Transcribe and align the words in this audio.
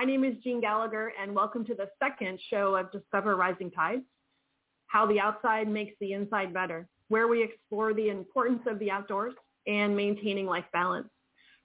My 0.00 0.06
name 0.06 0.24
is 0.24 0.34
Jean 0.42 0.62
Gallagher, 0.62 1.12
and 1.20 1.34
welcome 1.34 1.62
to 1.66 1.74
the 1.74 1.86
second 2.02 2.40
show 2.48 2.74
of 2.74 2.90
Discover 2.90 3.36
Rising 3.36 3.70
Tides, 3.70 4.00
How 4.86 5.04
the 5.04 5.20
Outside 5.20 5.68
Makes 5.68 5.92
the 6.00 6.14
Inside 6.14 6.54
Better, 6.54 6.88
where 7.08 7.28
we 7.28 7.42
explore 7.42 7.92
the 7.92 8.08
importance 8.08 8.62
of 8.66 8.78
the 8.78 8.90
outdoors 8.90 9.34
and 9.66 9.94
maintaining 9.94 10.46
life 10.46 10.64
balance. 10.72 11.10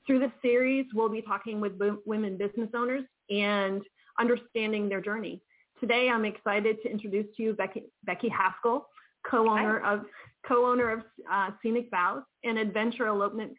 Through 0.05 0.19
this 0.19 0.33
series, 0.41 0.85
we'll 0.93 1.07
be 1.07 1.21
talking 1.21 1.61
with 1.61 1.79
women 2.05 2.35
business 2.37 2.67
owners 2.75 3.05
and 3.29 3.81
understanding 4.19 4.89
their 4.89 4.99
journey. 4.99 5.41
Today, 5.79 6.09
I'm 6.09 6.25
excited 6.25 6.75
to 6.83 6.91
introduce 6.91 7.33
to 7.37 7.41
you 7.41 7.53
Becky, 7.53 7.85
Becky 8.03 8.27
Haskell, 8.27 8.89
co-owner 9.25 9.79
Hi. 9.79 9.93
of 9.93 10.01
co-owner 10.45 10.91
of 10.91 10.99
uh, 11.31 11.51
Scenic 11.63 11.89
Vows, 11.89 12.23
an 12.43 12.57
adventure 12.57 13.07
elopement. 13.07 13.53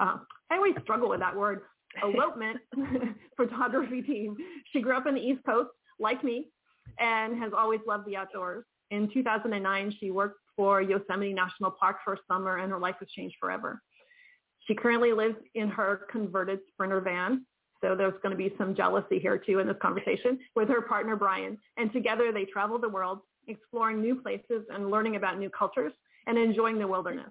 Uh, 0.00 0.16
I 0.50 0.56
always 0.56 0.74
struggle 0.82 1.08
with 1.08 1.20
that 1.20 1.36
word, 1.36 1.60
elopement 2.02 2.58
photography 3.36 4.02
team. 4.02 4.36
She 4.72 4.80
grew 4.80 4.96
up 4.96 5.06
in 5.06 5.14
the 5.14 5.20
East 5.20 5.40
Coast, 5.44 5.70
like 5.98 6.22
me, 6.22 6.48
and 6.98 7.38
has 7.38 7.52
always 7.56 7.80
loved 7.86 8.06
the 8.06 8.16
outdoors. 8.16 8.64
In 8.90 9.10
2009, 9.12 9.94
she 9.98 10.10
worked 10.10 10.40
for 10.56 10.80
Yosemite 10.80 11.32
National 11.32 11.70
Park 11.70 11.98
for 12.04 12.14
a 12.14 12.18
summer, 12.30 12.58
and 12.58 12.70
her 12.70 12.78
life 12.78 12.96
was 13.00 13.10
changed 13.10 13.36
forever. 13.40 13.82
She 14.66 14.74
currently 14.74 15.12
lives 15.12 15.36
in 15.54 15.68
her 15.68 16.02
converted 16.10 16.60
Sprinter 16.72 17.00
van. 17.00 17.46
So 17.82 17.94
there's 17.94 18.14
going 18.22 18.30
to 18.30 18.36
be 18.36 18.54
some 18.56 18.74
jealousy 18.74 19.18
here 19.18 19.38
too 19.38 19.58
in 19.58 19.66
this 19.66 19.76
conversation 19.80 20.38
with 20.54 20.68
her 20.68 20.82
partner 20.82 21.14
Brian. 21.14 21.58
And 21.76 21.92
together 21.92 22.32
they 22.32 22.44
travel 22.44 22.78
the 22.78 22.88
world, 22.88 23.20
exploring 23.48 24.00
new 24.00 24.16
places 24.16 24.64
and 24.70 24.90
learning 24.90 25.16
about 25.16 25.38
new 25.38 25.50
cultures 25.50 25.92
and 26.26 26.38
enjoying 26.38 26.78
the 26.78 26.86
wilderness. 26.86 27.30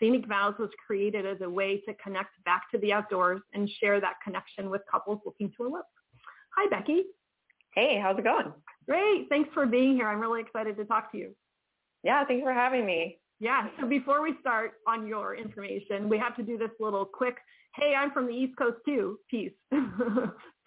Scenic 0.00 0.26
Vows 0.26 0.54
was 0.58 0.70
created 0.86 1.26
as 1.26 1.38
a 1.40 1.48
way 1.48 1.80
to 1.88 1.94
connect 1.94 2.42
back 2.44 2.70
to 2.72 2.78
the 2.78 2.92
outdoors 2.92 3.40
and 3.54 3.68
share 3.80 4.00
that 4.00 4.14
connection 4.22 4.70
with 4.70 4.82
couples 4.90 5.20
looking 5.24 5.50
to 5.56 5.66
elope. 5.66 5.86
Hi, 6.56 6.68
Becky. 6.68 7.04
Hey, 7.74 7.98
how's 8.02 8.18
it 8.18 8.24
going? 8.24 8.52
Great. 8.86 9.28
Thanks 9.28 9.50
for 9.52 9.66
being 9.66 9.94
here. 9.94 10.08
I'm 10.08 10.20
really 10.20 10.40
excited 10.40 10.76
to 10.76 10.84
talk 10.84 11.12
to 11.12 11.18
you. 11.18 11.34
Yeah, 12.02 12.24
thanks 12.24 12.44
for 12.44 12.52
having 12.52 12.86
me. 12.86 13.18
Yeah, 13.38 13.68
so 13.78 13.86
before 13.86 14.22
we 14.22 14.34
start 14.40 14.74
on 14.86 15.06
your 15.06 15.34
information, 15.34 16.08
we 16.08 16.18
have 16.18 16.34
to 16.36 16.42
do 16.42 16.56
this 16.56 16.70
little 16.80 17.04
quick, 17.04 17.36
hey, 17.74 17.94
I'm 17.94 18.10
from 18.10 18.26
the 18.26 18.32
East 18.32 18.56
Coast 18.56 18.78
too 18.86 19.18
piece. 19.30 19.52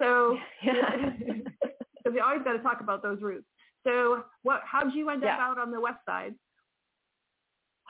so 0.02 0.38
yeah. 0.64 1.10
we 2.12 2.20
always 2.20 2.44
got 2.44 2.54
to 2.54 2.60
talk 2.60 2.82
about 2.82 3.02
those 3.02 3.22
roots. 3.22 3.48
So 3.88 4.24
what, 4.44 4.62
how 4.66 4.84
did 4.84 4.94
you 4.94 5.10
end 5.10 5.24
yeah. 5.24 5.36
up 5.36 5.40
out 5.40 5.58
on 5.58 5.72
the 5.72 5.82
west 5.82 6.00
side? 6.06 6.36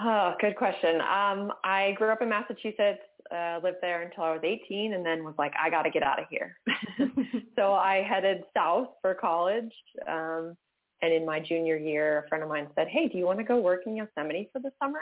Oh, 0.01 0.33
good 0.39 0.55
question. 0.55 1.01
Um, 1.01 1.51
I 1.63 1.93
grew 1.97 2.11
up 2.11 2.21
in 2.21 2.29
Massachusetts, 2.29 3.01
uh, 3.35 3.59
lived 3.61 3.77
there 3.81 4.01
until 4.01 4.23
I 4.23 4.31
was 4.31 4.41
18 4.43 4.93
and 4.93 5.05
then 5.05 5.23
was 5.23 5.35
like, 5.37 5.53
I 5.61 5.69
got 5.69 5.83
to 5.83 5.89
get 5.89 6.03
out 6.03 6.19
of 6.19 6.25
here. 6.29 6.57
so 7.55 7.73
I 7.73 8.01
headed 8.07 8.43
south 8.55 8.89
for 9.01 9.13
college. 9.13 9.71
Um, 10.07 10.55
and 11.01 11.13
in 11.13 11.25
my 11.25 11.39
junior 11.39 11.77
year, 11.77 12.23
a 12.25 12.29
friend 12.29 12.43
of 12.43 12.49
mine 12.49 12.67
said, 12.75 12.87
hey, 12.87 13.07
do 13.07 13.17
you 13.17 13.25
want 13.25 13.39
to 13.39 13.43
go 13.43 13.59
work 13.59 13.81
in 13.85 13.95
Yosemite 13.95 14.49
for 14.53 14.59
the 14.59 14.71
summer? 14.81 14.99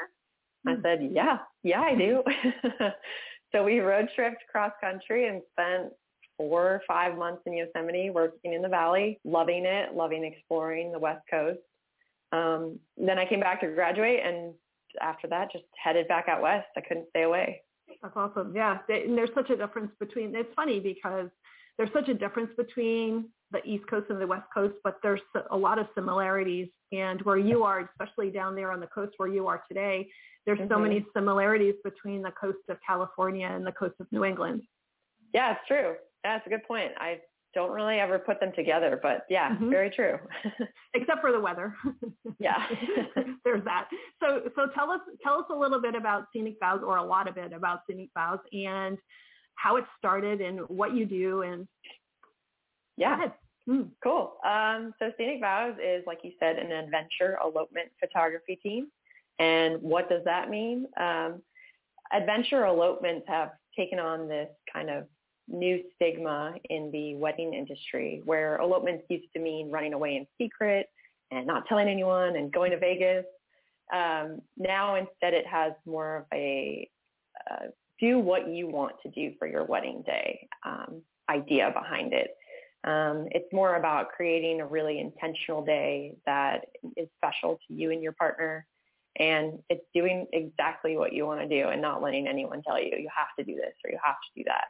I 0.65 0.73
hmm. 0.73 0.81
said, 0.81 1.09
yeah, 1.11 1.39
yeah, 1.63 1.81
I 1.81 1.95
do. 1.95 2.23
so 3.51 3.63
we 3.63 3.79
road 3.79 4.09
tripped 4.15 4.43
cross 4.51 4.71
country 4.81 5.27
and 5.27 5.41
spent 5.51 5.93
four 6.37 6.63
or 6.63 6.81
five 6.87 7.17
months 7.17 7.41
in 7.45 7.53
Yosemite 7.53 8.09
working 8.09 8.53
in 8.53 8.61
the 8.61 8.67
valley, 8.67 9.19
loving 9.23 9.65
it, 9.65 9.93
loving 9.93 10.23
exploring 10.23 10.91
the 10.91 10.99
West 10.99 11.21
Coast. 11.29 11.59
Um, 12.31 12.79
then 12.97 13.17
I 13.17 13.25
came 13.25 13.39
back 13.39 13.61
to 13.61 13.67
graduate 13.67 14.19
and 14.23 14.53
after 15.01 15.27
that 15.27 15.51
just 15.51 15.65
headed 15.81 16.07
back 16.07 16.27
out 16.27 16.41
west. 16.41 16.67
I 16.75 16.81
couldn't 16.81 17.07
stay 17.09 17.23
away. 17.23 17.61
That's 18.01 18.15
awesome. 18.15 18.53
Yeah. 18.55 18.77
And 18.89 19.17
there's 19.17 19.29
such 19.33 19.49
a 19.49 19.55
difference 19.55 19.91
between, 19.99 20.35
it's 20.35 20.53
funny 20.55 20.79
because 20.79 21.29
there's 21.77 21.91
such 21.93 22.09
a 22.09 22.13
difference 22.13 22.51
between 22.57 23.29
the 23.51 23.63
East 23.63 23.87
Coast 23.89 24.07
and 24.09 24.19
the 24.19 24.27
West 24.27 24.47
Coast, 24.53 24.75
but 24.83 24.97
there's 25.01 25.21
a 25.51 25.57
lot 25.57 25.79
of 25.79 25.87
similarities. 25.95 26.67
And 26.91 27.21
where 27.23 27.37
you 27.37 27.63
are, 27.63 27.89
especially 27.91 28.29
down 28.29 28.55
there 28.55 28.71
on 28.71 28.79
the 28.79 28.87
coast 28.87 29.13
where 29.17 29.29
you 29.29 29.47
are 29.47 29.63
today, 29.67 30.09
there's 30.45 30.59
mm-hmm. 30.59 30.73
so 30.73 30.79
many 30.79 31.05
similarities 31.13 31.75
between 31.83 32.21
the 32.21 32.31
coast 32.31 32.59
of 32.69 32.77
California 32.85 33.47
and 33.47 33.65
the 33.65 33.73
coast 33.73 33.95
of 33.99 34.07
New 34.11 34.23
England. 34.23 34.61
Yeah, 35.33 35.51
it's 35.51 35.61
true. 35.67 35.95
That's 36.23 36.45
a 36.47 36.49
good 36.49 36.63
point. 36.63 36.91
I 36.97 37.19
don't 37.57 37.71
really 37.71 37.97
ever 37.99 38.19
put 38.19 38.39
them 38.39 38.51
together, 38.55 38.99
but 39.01 39.25
yeah, 39.31 39.49
mm-hmm. 39.49 39.71
very 39.71 39.89
true. 39.89 40.19
Except 40.93 41.21
for 41.21 41.31
the 41.31 41.39
weather. 41.39 41.73
yeah. 42.39 42.67
There's 43.43 43.63
that. 43.63 43.87
So 44.21 44.43
so 44.55 44.67
tell 44.75 44.91
us 44.91 44.99
tell 45.23 45.39
us 45.39 45.45
a 45.49 45.55
little 45.55 45.81
bit 45.81 45.95
about 45.95 46.25
Scenic 46.31 46.57
Vows 46.61 46.81
or 46.85 46.97
a 46.97 47.03
lot 47.03 47.27
of 47.27 47.35
it 47.37 47.53
about 47.53 47.79
Scenic 47.89 48.09
Vows 48.15 48.37
and 48.53 48.99
how 49.55 49.77
it 49.77 49.85
started 49.97 50.39
and 50.39 50.59
what 50.67 50.93
you 50.93 51.07
do 51.07 51.41
and 51.41 51.67
yeah. 52.95 53.29
Mm. 53.67 53.89
Cool. 54.03 54.33
Um, 54.45 54.93
so 54.99 55.11
Scenic 55.17 55.41
Vows 55.41 55.73
is, 55.83 56.03
like 56.05 56.19
you 56.23 56.33
said, 56.39 56.57
an 56.57 56.71
adventure 56.71 57.39
elopement 57.43 57.89
photography 57.99 58.59
team. 58.61 58.87
And 59.39 59.81
what 59.81 60.09
does 60.09 60.23
that 60.25 60.51
mean? 60.51 60.85
Um, 60.99 61.41
adventure 62.13 62.65
elopements 62.65 63.25
have 63.27 63.49
taken 63.75 63.97
on 63.97 64.27
this 64.27 64.49
kind 64.71 64.91
of 64.91 65.05
new 65.47 65.81
stigma 65.95 66.55
in 66.69 66.91
the 66.91 67.15
wedding 67.15 67.53
industry 67.53 68.21
where 68.25 68.59
elopements 68.59 69.03
used 69.09 69.27
to 69.33 69.39
mean 69.39 69.71
running 69.71 69.93
away 69.93 70.15
in 70.15 70.27
secret 70.37 70.87
and 71.31 71.45
not 71.47 71.65
telling 71.67 71.87
anyone 71.87 72.35
and 72.35 72.51
going 72.51 72.71
to 72.71 72.79
Vegas. 72.79 73.25
Um, 73.93 74.41
now 74.57 74.95
instead 74.95 75.33
it 75.33 75.47
has 75.47 75.73
more 75.85 76.17
of 76.17 76.25
a 76.33 76.89
uh, 77.49 77.67
do 77.99 78.19
what 78.19 78.49
you 78.49 78.67
want 78.67 78.95
to 79.03 79.09
do 79.09 79.33
for 79.39 79.47
your 79.47 79.63
wedding 79.63 80.03
day 80.05 80.47
um, 80.65 81.01
idea 81.29 81.71
behind 81.73 82.13
it. 82.13 82.31
Um, 82.83 83.27
it's 83.31 83.51
more 83.51 83.75
about 83.75 84.09
creating 84.09 84.61
a 84.61 84.65
really 84.65 84.99
intentional 84.99 85.63
day 85.65 86.15
that 86.25 86.65
is 86.95 87.07
special 87.17 87.59
to 87.67 87.73
you 87.73 87.91
and 87.91 88.01
your 88.01 88.13
partner. 88.13 88.65
And 89.19 89.59
it's 89.69 89.83
doing 89.95 90.27
exactly 90.31 90.95
what 90.95 91.11
you 91.11 91.25
want 91.25 91.41
to 91.41 91.47
do 91.47 91.69
and 91.69 91.81
not 91.81 92.03
letting 92.03 92.27
anyone 92.27 92.61
tell 92.61 92.79
you, 92.79 92.91
you 92.97 93.09
have 93.15 93.29
to 93.39 93.43
do 93.43 93.55
this 93.55 93.73
or 93.83 93.89
you 93.89 93.97
have 94.03 94.15
to 94.15 94.39
do 94.39 94.43
that. 94.45 94.67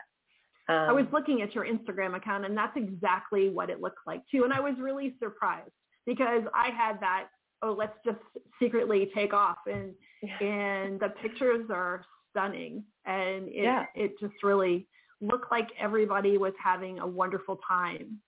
Um, 0.70 0.90
I 0.90 0.92
was 0.92 1.06
looking 1.14 1.42
at 1.42 1.56
your 1.56 1.66
Instagram 1.66 2.16
account 2.16 2.46
and 2.46 2.58
that's 2.58 2.76
exactly 2.76 3.50
what 3.50 3.70
it 3.70 3.82
looked 3.82 4.06
like 4.06 4.22
too. 4.30 4.44
And 4.44 4.54
I 4.54 4.60
was 4.60 4.74
really 4.80 5.16
surprised 5.22 5.72
because 6.06 6.44
I 6.54 6.70
had 6.70 7.00
that, 7.00 7.28
oh, 7.62 7.74
let's 7.74 7.98
just 8.06 8.20
secretly 8.62 9.10
take 9.16 9.34
off. 9.34 9.58
And, 9.66 9.94
and 10.42 11.00
the 11.00 11.14
pictures 11.22 11.68
are 11.70 12.04
stunning. 12.32 12.84
And 13.06 13.48
it, 13.48 13.64
yeah. 13.64 13.86
it 13.96 14.20
just 14.20 14.44
really 14.44 14.88
looked 15.22 15.52
like 15.52 15.70
everybody 15.80 16.38
was 16.38 16.54
having 16.62 17.00
a 17.00 17.08
wonderful 17.08 17.60
time. 17.68 18.20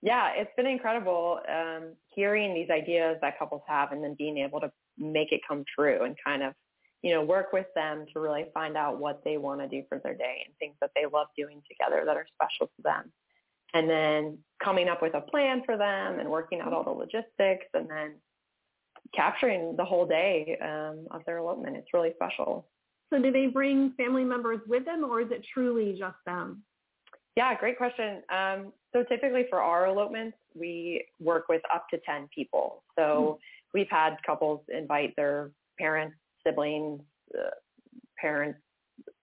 Yeah, 0.00 0.30
it's 0.34 0.50
been 0.56 0.66
incredible 0.66 1.40
um, 1.48 1.92
hearing 2.08 2.54
these 2.54 2.70
ideas 2.70 3.18
that 3.20 3.38
couples 3.38 3.62
have 3.68 3.92
and 3.92 4.02
then 4.02 4.16
being 4.18 4.38
able 4.38 4.60
to 4.60 4.72
make 4.98 5.30
it 5.30 5.40
come 5.46 5.64
true 5.78 6.04
and 6.04 6.16
kind 6.24 6.42
of, 6.42 6.54
you 7.02 7.12
know, 7.12 7.22
work 7.22 7.52
with 7.52 7.66
them 7.74 8.06
to 8.12 8.20
really 8.20 8.46
find 8.54 8.76
out 8.76 8.98
what 8.98 9.22
they 9.24 9.36
want 9.36 9.60
to 9.60 9.68
do 9.68 9.82
for 9.88 9.98
their 9.98 10.14
day 10.14 10.44
and 10.46 10.54
things 10.58 10.76
that 10.80 10.90
they 10.94 11.04
love 11.12 11.26
doing 11.36 11.60
together 11.68 12.04
that 12.06 12.16
are 12.16 12.26
special 12.34 12.66
to 12.66 12.82
them. 12.82 13.12
And 13.74 13.88
then 13.88 14.38
coming 14.62 14.88
up 14.88 15.02
with 15.02 15.14
a 15.14 15.20
plan 15.20 15.62
for 15.64 15.76
them 15.76 16.20
and 16.20 16.28
working 16.28 16.60
out 16.60 16.72
all 16.72 16.84
the 16.84 16.90
logistics 16.90 17.66
and 17.74 17.90
then 17.90 18.12
capturing 19.14 19.76
the 19.76 19.84
whole 19.84 20.06
day 20.06 20.56
um, 20.62 21.06
of 21.10 21.22
their 21.26 21.38
elopement. 21.38 21.76
It's 21.76 21.92
really 21.92 22.12
special. 22.14 22.66
So 23.12 23.20
do 23.20 23.32
they 23.32 23.46
bring 23.46 23.92
family 23.96 24.24
members 24.24 24.60
with 24.66 24.84
them 24.84 25.04
or 25.04 25.20
is 25.20 25.30
it 25.30 25.44
truly 25.52 25.96
just 25.98 26.16
them? 26.24 26.62
Yeah, 27.36 27.58
great 27.58 27.78
question. 27.78 28.22
Um, 28.30 28.72
so 28.92 29.02
typically 29.04 29.46
for 29.48 29.60
our 29.60 29.86
elopements, 29.86 30.36
we 30.54 31.06
work 31.18 31.44
with 31.48 31.62
up 31.74 31.86
to 31.90 31.98
10 32.06 32.28
people. 32.34 32.84
So 32.96 33.38
hmm. 33.40 33.78
we've 33.78 33.90
had 33.90 34.16
couples 34.24 34.60
invite 34.68 35.14
their 35.16 35.50
parents, 35.78 36.16
siblings, 36.46 37.00
uh, 37.38 37.50
parents, 38.18 38.58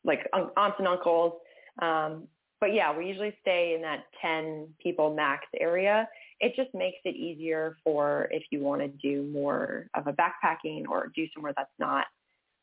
like 0.03 0.27
un- 0.33 0.51
aunts 0.57 0.77
and 0.79 0.87
uncles. 0.87 1.33
Um, 1.81 2.27
but 2.59 2.73
yeah, 2.73 2.95
we 2.95 3.05
usually 3.07 3.33
stay 3.41 3.73
in 3.75 3.81
that 3.83 4.05
10 4.21 4.67
people 4.81 5.13
max 5.13 5.45
area. 5.59 6.07
It 6.41 6.53
just 6.55 6.73
makes 6.73 6.97
it 7.05 7.15
easier 7.15 7.77
for 7.83 8.27
if 8.31 8.43
you 8.51 8.61
want 8.61 8.81
to 8.81 8.87
do 8.87 9.23
more 9.31 9.87
of 9.93 10.07
a 10.07 10.13
backpacking 10.13 10.87
or 10.89 11.11
do 11.15 11.25
somewhere 11.33 11.53
that's 11.55 11.71
not 11.79 12.05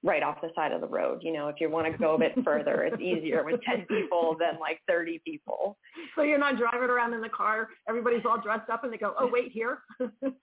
right 0.02 0.22
off 0.22 0.40
the 0.40 0.50
side 0.54 0.72
of 0.72 0.80
the 0.80 0.86
road. 0.86 1.20
You 1.22 1.32
know, 1.32 1.48
if 1.48 1.56
you 1.60 1.70
want 1.70 1.90
to 1.90 1.98
go 1.98 2.14
a 2.14 2.18
bit 2.18 2.32
further, 2.44 2.84
it's 2.84 3.00
easier 3.00 3.42
with 3.44 3.60
10 3.62 3.86
people 3.88 4.36
than 4.38 4.60
like 4.60 4.80
30 4.86 5.20
people. 5.26 5.78
So 6.14 6.22
you're 6.22 6.38
not 6.38 6.56
driving 6.56 6.90
around 6.90 7.14
in 7.14 7.20
the 7.20 7.28
car, 7.28 7.68
everybody's 7.88 8.24
all 8.24 8.40
dressed 8.40 8.70
up 8.70 8.84
and 8.84 8.92
they 8.92 8.98
go, 8.98 9.14
oh, 9.18 9.28
wait, 9.30 9.50
here? 9.52 9.78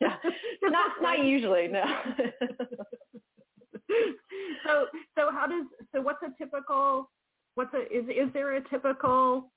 yeah. 0.01 0.15
not, 0.63 0.91
not 1.01 1.23
usually, 1.23 1.67
no. 1.67 1.83
so, 4.65 4.85
so 5.17 5.31
how 5.31 5.47
does, 5.47 5.65
so 5.93 6.01
what's 6.01 6.21
a 6.23 6.31
typical, 6.37 7.09
what's 7.55 7.73
a, 7.73 7.81
is, 7.95 8.05
is 8.09 8.33
there 8.33 8.55
a 8.55 8.69
typical 8.69 9.51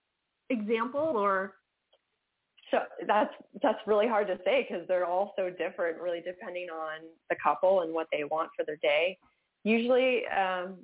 example 0.50 1.12
or? 1.16 1.54
So 2.72 2.78
that's 3.06 3.32
that's 3.62 3.78
really 3.86 4.08
hard 4.08 4.26
to 4.26 4.38
say 4.44 4.66
because 4.68 4.88
they're 4.88 5.06
all 5.06 5.32
so 5.36 5.50
different, 5.50 6.00
really 6.00 6.20
depending 6.20 6.66
on 6.68 6.98
the 7.30 7.36
couple 7.40 7.82
and 7.82 7.94
what 7.94 8.08
they 8.10 8.24
want 8.24 8.50
for 8.56 8.64
their 8.64 8.76
day. 8.82 9.16
Usually 9.62 10.26
um, 10.26 10.78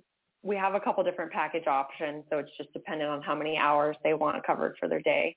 we 0.44 0.56
have 0.56 0.74
a 0.74 0.80
couple 0.80 1.02
different 1.02 1.32
package 1.32 1.66
options, 1.66 2.24
so 2.30 2.38
it's 2.38 2.50
just 2.56 2.72
dependent 2.72 3.10
on 3.10 3.20
how 3.22 3.34
many 3.34 3.56
hours 3.56 3.96
they 4.04 4.14
want 4.14 4.44
covered 4.46 4.76
for 4.78 4.88
their 4.88 5.00
day. 5.00 5.36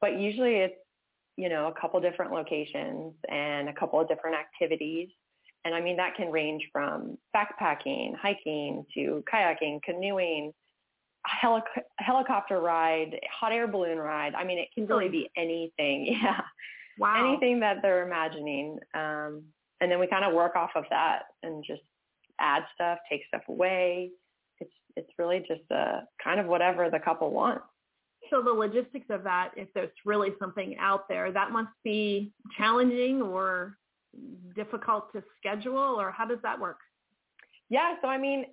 but 0.00 0.18
usually 0.18 0.56
it's, 0.56 0.74
you 1.36 1.48
know, 1.48 1.68
a 1.68 1.80
couple 1.80 2.00
different 2.00 2.32
locations 2.32 3.14
and 3.28 3.68
a 3.68 3.72
couple 3.72 4.00
of 4.00 4.08
different 4.08 4.36
activities. 4.36 5.08
And 5.64 5.74
I 5.74 5.80
mean, 5.80 5.96
that 5.96 6.14
can 6.14 6.30
range 6.30 6.62
from 6.72 7.18
backpacking, 7.36 8.16
hiking 8.16 8.84
to 8.94 9.22
kayaking, 9.32 9.82
canoeing, 9.82 10.52
helic- 11.28 11.62
helicopter 11.98 12.60
ride, 12.60 13.18
hot 13.30 13.52
air 13.52 13.68
balloon 13.68 13.98
ride. 13.98 14.34
I 14.34 14.44
mean, 14.44 14.58
it 14.58 14.68
can 14.74 14.86
really 14.86 15.08
be 15.08 15.30
anything. 15.36 16.16
Yeah. 16.22 16.40
Wow. 16.98 17.30
Anything 17.30 17.60
that 17.60 17.78
they're 17.80 18.04
imagining. 18.06 18.78
Um, 18.92 19.44
and 19.80 19.90
then 19.90 19.98
we 19.98 20.06
kind 20.06 20.24
of 20.24 20.34
work 20.34 20.54
off 20.54 20.70
of 20.74 20.84
that 20.90 21.22
and 21.42 21.64
just 21.66 21.80
add 22.38 22.64
stuff, 22.74 22.98
take 23.08 23.22
stuff 23.28 23.42
away. 23.48 24.10
It's 24.58 24.72
it's 24.96 25.08
really 25.18 25.38
just 25.40 25.62
a 25.70 26.02
kind 26.22 26.40
of 26.40 26.46
whatever 26.46 26.90
the 26.90 26.98
couple 26.98 27.30
wants. 27.30 27.62
So 28.28 28.42
the 28.42 28.50
logistics 28.50 29.06
of 29.08 29.22
that, 29.24 29.52
if 29.56 29.68
there's 29.74 29.90
really 30.04 30.30
something 30.38 30.76
out 30.78 31.08
there, 31.08 31.32
that 31.32 31.52
must 31.52 31.72
be 31.82 32.32
challenging 32.58 33.22
or 33.22 33.78
difficult 34.54 35.12
to 35.12 35.22
schedule, 35.38 35.78
or 35.78 36.10
how 36.10 36.26
does 36.26 36.38
that 36.42 36.58
work? 36.58 36.78
Yeah, 37.68 37.94
so 38.02 38.08
I 38.08 38.18
mean, 38.18 38.46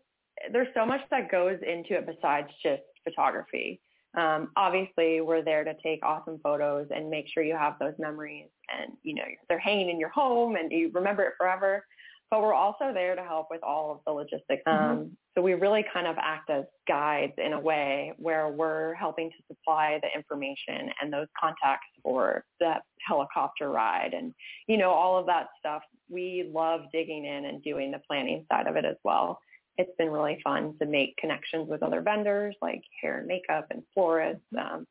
there's 0.51 0.67
so 0.75 0.85
much 0.85 1.01
that 1.09 1.31
goes 1.31 1.57
into 1.61 1.95
it 1.95 2.05
besides 2.05 2.47
just 2.61 2.83
photography. 3.03 3.81
Um, 4.17 4.51
obviously, 4.55 5.21
we're 5.21 5.43
there 5.43 5.63
to 5.63 5.73
take 5.83 6.03
awesome 6.03 6.39
photos 6.41 6.87
and 6.95 7.09
make 7.09 7.25
sure 7.33 7.43
you 7.43 7.55
have 7.55 7.77
those 7.79 7.93
memories, 7.99 8.49
and 8.69 8.93
you 9.03 9.15
know 9.15 9.23
they're 9.49 9.59
hanging 9.59 9.89
in 9.89 9.99
your 9.99 10.09
home 10.09 10.55
and 10.55 10.71
you 10.71 10.91
remember 10.93 11.23
it 11.23 11.33
forever 11.37 11.85
but 12.29 12.41
we're 12.41 12.53
also 12.53 12.91
there 12.93 13.15
to 13.15 13.23
help 13.23 13.47
with 13.49 13.63
all 13.63 13.91
of 13.91 13.99
the 14.05 14.11
logistics. 14.11 14.63
Mm-hmm. 14.67 14.91
Um, 14.91 15.17
so 15.35 15.41
we 15.41 15.53
really 15.53 15.85
kind 15.93 16.07
of 16.07 16.15
act 16.19 16.49
as 16.49 16.65
guides 16.87 17.33
in 17.37 17.53
a 17.53 17.59
way 17.59 18.13
where 18.17 18.49
we're 18.49 18.95
helping 18.95 19.29
to 19.29 19.35
supply 19.47 19.99
the 20.01 20.09
information 20.17 20.91
and 21.01 21.13
those 21.13 21.27
contacts 21.39 21.87
for 22.03 22.43
that 22.59 22.81
helicopter 23.07 23.69
ride 23.69 24.13
and, 24.13 24.33
you 24.67 24.77
know, 24.77 24.89
all 24.89 25.17
of 25.17 25.25
that 25.27 25.47
stuff. 25.59 25.83
We 26.09 26.49
love 26.53 26.81
digging 26.91 27.25
in 27.25 27.45
and 27.45 27.63
doing 27.63 27.91
the 27.91 28.01
planning 28.07 28.45
side 28.51 28.67
of 28.67 28.75
it 28.75 28.83
as 28.85 28.97
well. 29.03 29.39
It's 29.77 29.95
been 29.97 30.09
really 30.09 30.39
fun 30.43 30.73
to 30.81 30.87
make 30.87 31.15
connections 31.17 31.69
with 31.69 31.83
other 31.83 32.01
vendors 32.01 32.55
like 32.61 32.81
hair 33.01 33.19
and 33.19 33.27
makeup 33.27 33.67
and 33.69 33.83
florists 33.93 34.41
um, 34.57 34.85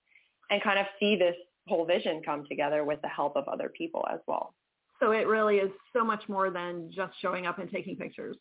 and 0.49 0.62
kind 0.62 0.79
of 0.79 0.87
see 1.00 1.17
this 1.17 1.35
whole 1.67 1.85
vision 1.85 2.23
come 2.25 2.44
together 2.49 2.85
with 2.85 3.03
the 3.03 3.09
help 3.09 3.37
of 3.37 3.49
other 3.49 3.71
people 3.77 4.06
as 4.11 4.21
well. 4.27 4.55
So 5.00 5.12
it 5.12 5.26
really 5.26 5.56
is 5.56 5.70
so 5.93 6.04
much 6.04 6.22
more 6.28 6.50
than 6.50 6.90
just 6.94 7.12
showing 7.20 7.46
up 7.46 7.58
and 7.58 7.70
taking 7.70 7.96
pictures. 7.96 8.37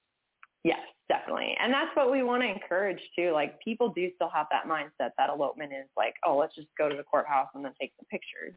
Yes, 0.64 0.80
definitely. 1.10 1.56
And 1.62 1.72
that's 1.72 1.96
what 1.96 2.12
we 2.12 2.24
want 2.24 2.42
to 2.42 2.50
encourage 2.50 3.00
too. 3.16 3.32
Like 3.34 3.60
people 3.62 3.94
do 3.96 4.10
still 4.16 4.30
have 4.34 4.48
that 4.52 4.66
mindset 4.66 5.12
that 5.18 5.30
elopement 5.30 5.72
is 5.72 5.88
like, 5.96 6.16
oh, 6.26 6.38
let's 6.38 6.56
just 6.56 6.70
go 6.78 6.90
to 6.90 6.96
the 6.96 7.04
courthouse 7.04 7.50
and 7.54 7.64
then 7.64 7.74
take 7.80 7.92
some 8.00 8.08
pictures. 8.10 8.56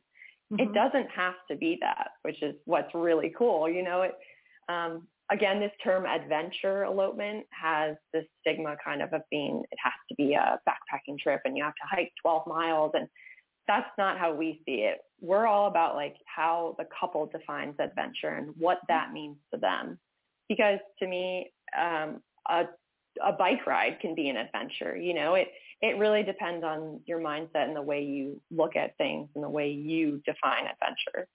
Mm-hmm. 0.53 0.71
It 0.71 0.75
doesn't 0.75 1.11
have 1.15 1.35
to 1.51 1.57
be 1.57 1.77
that, 1.83 2.09
which 2.23 2.43
is 2.43 2.55
what's 2.65 2.95
really 2.95 3.33
cool. 3.37 3.69
You 3.69 3.83
know, 3.83 4.03
it, 4.03 4.15
um, 4.71 5.07
again, 5.31 5.61
this 5.61 5.73
term 5.85 6.07
adventure 6.07 6.85
elopement 6.85 7.45
has 7.51 7.97
this 8.15 8.25
stigma 8.41 8.77
kind 8.83 9.03
of 9.03 9.13
of 9.13 9.21
being, 9.31 9.63
it 9.71 9.79
has 9.83 9.93
to 10.09 10.15
be 10.15 10.35
a 10.35 10.59
backpacking 10.67 11.19
trip 11.19 11.43
and 11.45 11.57
you 11.57 11.63
have 11.63 11.75
to 11.75 11.89
hike 11.91 12.13
12 12.23 12.47
miles. 12.47 12.93
And 12.95 13.07
that's 13.69 13.91
not 13.99 14.19
how 14.19 14.35
we 14.35 14.61
see 14.67 14.81
it. 14.81 14.99
We're 15.21 15.47
all 15.47 15.69
about 15.69 15.95
like 15.95 16.17
how 16.25 16.75
the 16.79 16.87
couple 16.99 17.27
defines 17.27 17.75
adventure 17.79 18.31
and 18.31 18.55
what 18.59 18.79
that 18.89 19.13
means 19.13 19.37
to 19.53 19.61
them. 19.61 19.99
Because 20.49 20.79
to 20.99 21.07
me, 21.07 21.53
um, 21.79 22.21
a 22.49 22.65
a 23.25 23.33
bike 23.33 23.67
ride 23.67 23.99
can 24.01 24.15
be 24.15 24.29
an 24.29 24.37
adventure. 24.37 24.97
You 24.97 25.15
know, 25.15 25.35
it 25.35 25.49
it 25.83 25.99
really 25.99 26.23
depends 26.23 26.65
on 26.65 27.01
your 27.07 27.21
mindset 27.21 27.67
and 27.67 27.77
the 27.77 27.83
way 27.83 28.03
you 28.03 28.41
look 28.51 28.75
at 28.75 28.97
things 28.97 29.29
and 29.35 29.45
the 29.45 29.49
way 29.49 29.71
you 29.71 30.21
define 30.25 30.65
adventure. 30.67 31.29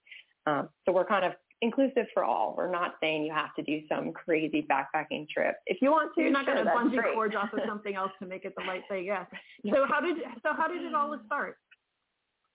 Um, 0.46 0.68
so 0.84 0.92
we're 0.92 1.06
kind 1.06 1.24
of 1.24 1.32
inclusive 1.62 2.06
for 2.12 2.24
all. 2.24 2.54
We're 2.56 2.70
not 2.70 2.96
saying 3.00 3.24
you 3.24 3.32
have 3.32 3.54
to 3.54 3.62
do 3.62 3.80
some 3.88 4.12
crazy 4.12 4.66
backpacking 4.70 5.28
trip. 5.28 5.56
If 5.66 5.78
you 5.80 5.90
want 5.90 6.14
to, 6.14 6.20
you're 6.20 6.30
not 6.30 6.44
going 6.44 6.62
to 6.62 6.70
bungee 6.70 7.14
cord 7.14 7.34
off 7.34 7.52
of 7.54 7.60
something 7.66 7.94
else 7.94 8.12
to 8.20 8.26
make 8.26 8.44
it 8.44 8.54
the 8.56 8.64
right 8.64 8.82
thing. 8.88 9.04
Yeah. 9.04 9.24
So 9.72 9.86
how 9.88 10.00
did 10.00 10.16
so 10.42 10.50
how 10.54 10.68
did 10.68 10.82
it 10.82 10.94
all 10.94 11.18
start? 11.26 11.56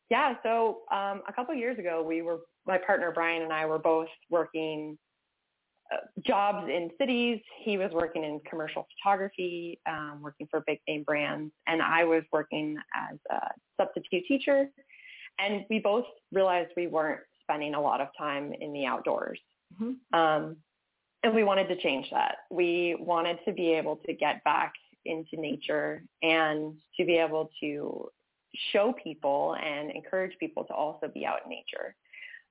Yeah, 0.10 0.36
so 0.44 0.80
um, 0.92 1.22
a 1.28 1.34
couple 1.34 1.54
of 1.54 1.60
years 1.60 1.78
ago, 1.78 2.04
we 2.04 2.22
were 2.22 2.40
my 2.66 2.78
partner 2.78 3.12
Brian 3.12 3.44
and 3.44 3.54
I 3.54 3.66
were 3.66 3.80
both 3.80 4.08
working 4.30 4.98
uh, 5.92 5.98
jobs 6.26 6.68
in 6.70 6.90
cities. 7.00 7.40
He 7.64 7.78
was 7.78 7.92
working 7.92 8.24
in 8.24 8.40
commercial 8.48 8.88
photography, 8.98 9.80
um, 9.88 10.20
working 10.22 10.48
for 10.50 10.64
big 10.68 10.80
name 10.88 11.04
brands, 11.04 11.52
and 11.68 11.82
I 11.82 12.04
was 12.04 12.24
working 12.32 12.78
as 12.96 13.18
a 13.32 13.40
substitute 13.80 14.26
teacher. 14.28 14.70
And 15.40 15.66
we 15.70 15.80
both 15.80 16.06
realized 16.32 16.72
we 16.76 16.88
weren't 16.88 17.22
spending 17.42 17.74
a 17.76 17.82
lot 17.82 18.02
of 18.02 18.10
time 18.18 18.54
in 18.60 18.74
the 18.74 18.86
outdoors. 18.86 19.40
Mm-hmm. 19.82 20.20
Um, 20.20 20.58
and 21.24 21.34
we 21.34 21.44
wanted 21.44 21.68
to 21.70 21.76
change 21.78 22.10
that. 22.12 22.38
We 22.50 22.96
wanted 23.00 23.40
to 23.46 23.52
be 23.52 23.74
able 23.74 23.98
to 24.06 24.14
get 24.14 24.44
back 24.44 24.74
into 25.06 25.38
nature 25.38 26.04
and 26.22 26.76
to 26.98 27.06
be 27.06 27.18
able 27.18 27.50
to 27.62 28.10
show 28.72 28.94
people 29.02 29.56
and 29.64 29.92
encourage 29.92 30.38
people 30.40 30.64
to 30.66 30.74
also 30.74 31.08
be 31.14 31.26
out 31.26 31.40
in 31.46 31.50
nature. 31.50 31.96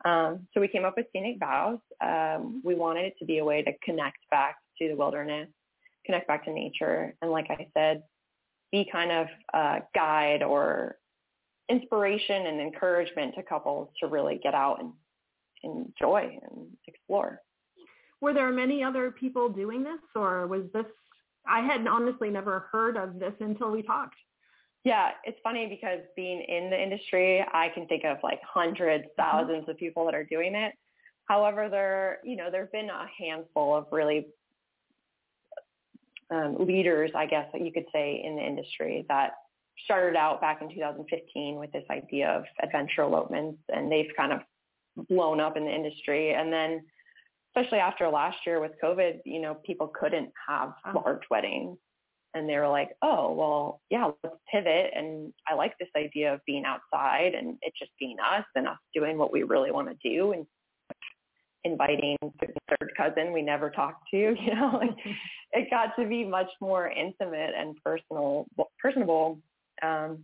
Um, 0.05 0.47
so 0.55 0.61
we 0.61 0.69
came 0.69 0.85
up 0.85 0.97
with 0.97 1.07
Scenic 1.13 1.39
Vows. 1.41 1.79
Um, 2.01 2.63
we 2.65 2.75
wanted 2.75 3.07
it 3.07 3.15
to 3.19 3.25
be 3.25 3.39
a 3.39 3.45
way 3.45 3.63
to 3.63 3.73
connect 3.83 4.19
back 4.31 4.57
to 4.79 4.89
the 4.89 4.95
wilderness, 4.95 5.49
connect 6.07 6.29
back 6.29 6.45
to 6.45 6.53
nature, 6.53 7.15
and 7.21 7.31
like 7.31 7.47
I 7.51 7.67
said, 7.75 8.03
be 8.71 8.89
kind 8.91 9.11
of 9.11 9.27
a 9.55 9.79
guide 9.95 10.43
or 10.43 10.99
inspiration 11.69 12.47
and 12.47 12.61
encouragement 12.61 13.35
to 13.35 13.43
couples 13.43 13.89
to 14.01 14.07
really 14.07 14.39
get 14.43 14.55
out 14.55 14.81
and 14.81 14.93
enjoy 15.65 16.39
and 16.43 16.67
explore. 16.87 17.41
Were 18.21 18.35
there 18.35 18.51
many 18.53 18.83
other 18.83 19.11
people 19.11 19.49
doing 19.49 19.83
this 19.83 20.01
or 20.15 20.47
was 20.47 20.63
this, 20.73 20.87
I 21.47 21.61
had 21.61 21.87
honestly 21.87 22.31
never 22.31 22.69
heard 22.73 22.97
of 22.97 23.19
this 23.19 23.35
until 23.41 23.71
we 23.71 23.83
talked. 23.83 24.17
Yeah, 24.89 25.11
it's 25.23 25.39
funny 25.45 25.67
because 25.67 26.01
being 26.17 26.41
in 26.49 26.71
the 26.71 26.83
industry, 26.83 27.45
I 27.53 27.69
can 27.75 27.87
think 27.89 28.05
of 28.05 28.17
like 28.23 28.41
hundreds, 28.43 29.05
1000s 29.19 29.51
mm-hmm. 29.51 29.71
of 29.71 29.77
people 29.77 30.07
that 30.07 30.15
are 30.15 30.25
doing 30.25 30.55
it. 30.55 30.73
However, 31.27 31.69
there, 31.69 32.21
you 32.25 32.37
know, 32.37 32.49
there've 32.51 32.73
been 32.73 32.89
a 32.89 33.05
handful 33.23 33.77
of 33.77 33.85
really 33.93 34.29
um, 36.31 36.57
leaders, 36.59 37.11
I 37.15 37.27
guess 37.27 37.47
that 37.53 37.61
you 37.61 37.71
could 37.71 37.85
say, 37.93 38.23
in 38.25 38.37
the 38.37 38.43
industry 38.43 39.05
that 39.11 39.33
started 39.85 40.17
out 40.17 40.41
back 40.41 40.63
in 40.63 40.71
2015 40.71 41.57
with 41.57 41.71
this 41.73 41.85
idea 41.91 42.31
of 42.31 42.45
adventure 42.63 43.03
elopements, 43.03 43.59
and 43.69 43.93
they've 43.93 44.11
kind 44.17 44.33
of 44.33 44.41
blown 45.07 45.39
up 45.39 45.59
in 45.59 45.67
the 45.67 45.75
industry. 45.75 46.33
And 46.33 46.51
then, 46.51 46.81
especially 47.55 47.81
after 47.81 48.09
last 48.09 48.39
year 48.47 48.59
with 48.59 48.73
COVID, 48.83 49.19
you 49.27 49.43
know, 49.43 49.59
people 49.67 49.89
couldn't 49.89 50.33
have 50.49 50.73
large 50.95 51.25
weddings 51.31 51.77
and 52.35 52.49
they 52.49 52.57
were 52.57 52.69
like, 52.69 52.91
oh, 53.03 53.33
well, 53.33 53.81
yeah, 53.91 54.11
let's 54.23 54.37
pivot. 54.53 54.91
And 54.95 55.33
I 55.49 55.55
like 55.55 55.73
this 55.79 55.89
idea 55.97 56.35
of 56.35 56.41
being 56.47 56.65
outside 56.65 57.35
and 57.35 57.57
it 57.63 57.73
just 57.79 57.93
being 57.99 58.17
us 58.21 58.45
and 58.55 58.69
us 58.69 58.79
doing 58.95 59.17
what 59.19 59.33
we 59.33 59.43
really 59.43 59.71
want 59.71 59.89
to 59.89 60.09
do 60.09 60.33
and 60.33 60.47
inviting 61.65 62.17
the 62.23 62.47
third 62.69 62.93
cousin 62.97 63.33
we 63.33 63.43
never 63.43 63.71
talked 63.71 64.03
to, 64.11 64.17
you 64.41 64.55
know, 64.55 64.79
like 64.81 64.97
it 65.53 65.71
got 65.71 65.97
to 65.99 66.07
be 66.07 66.25
much 66.25 66.51
more 66.61 66.89
intimate 66.89 67.55
and 67.59 67.77
personal, 67.85 68.47
personable. 68.81 69.39
Um, 69.83 70.19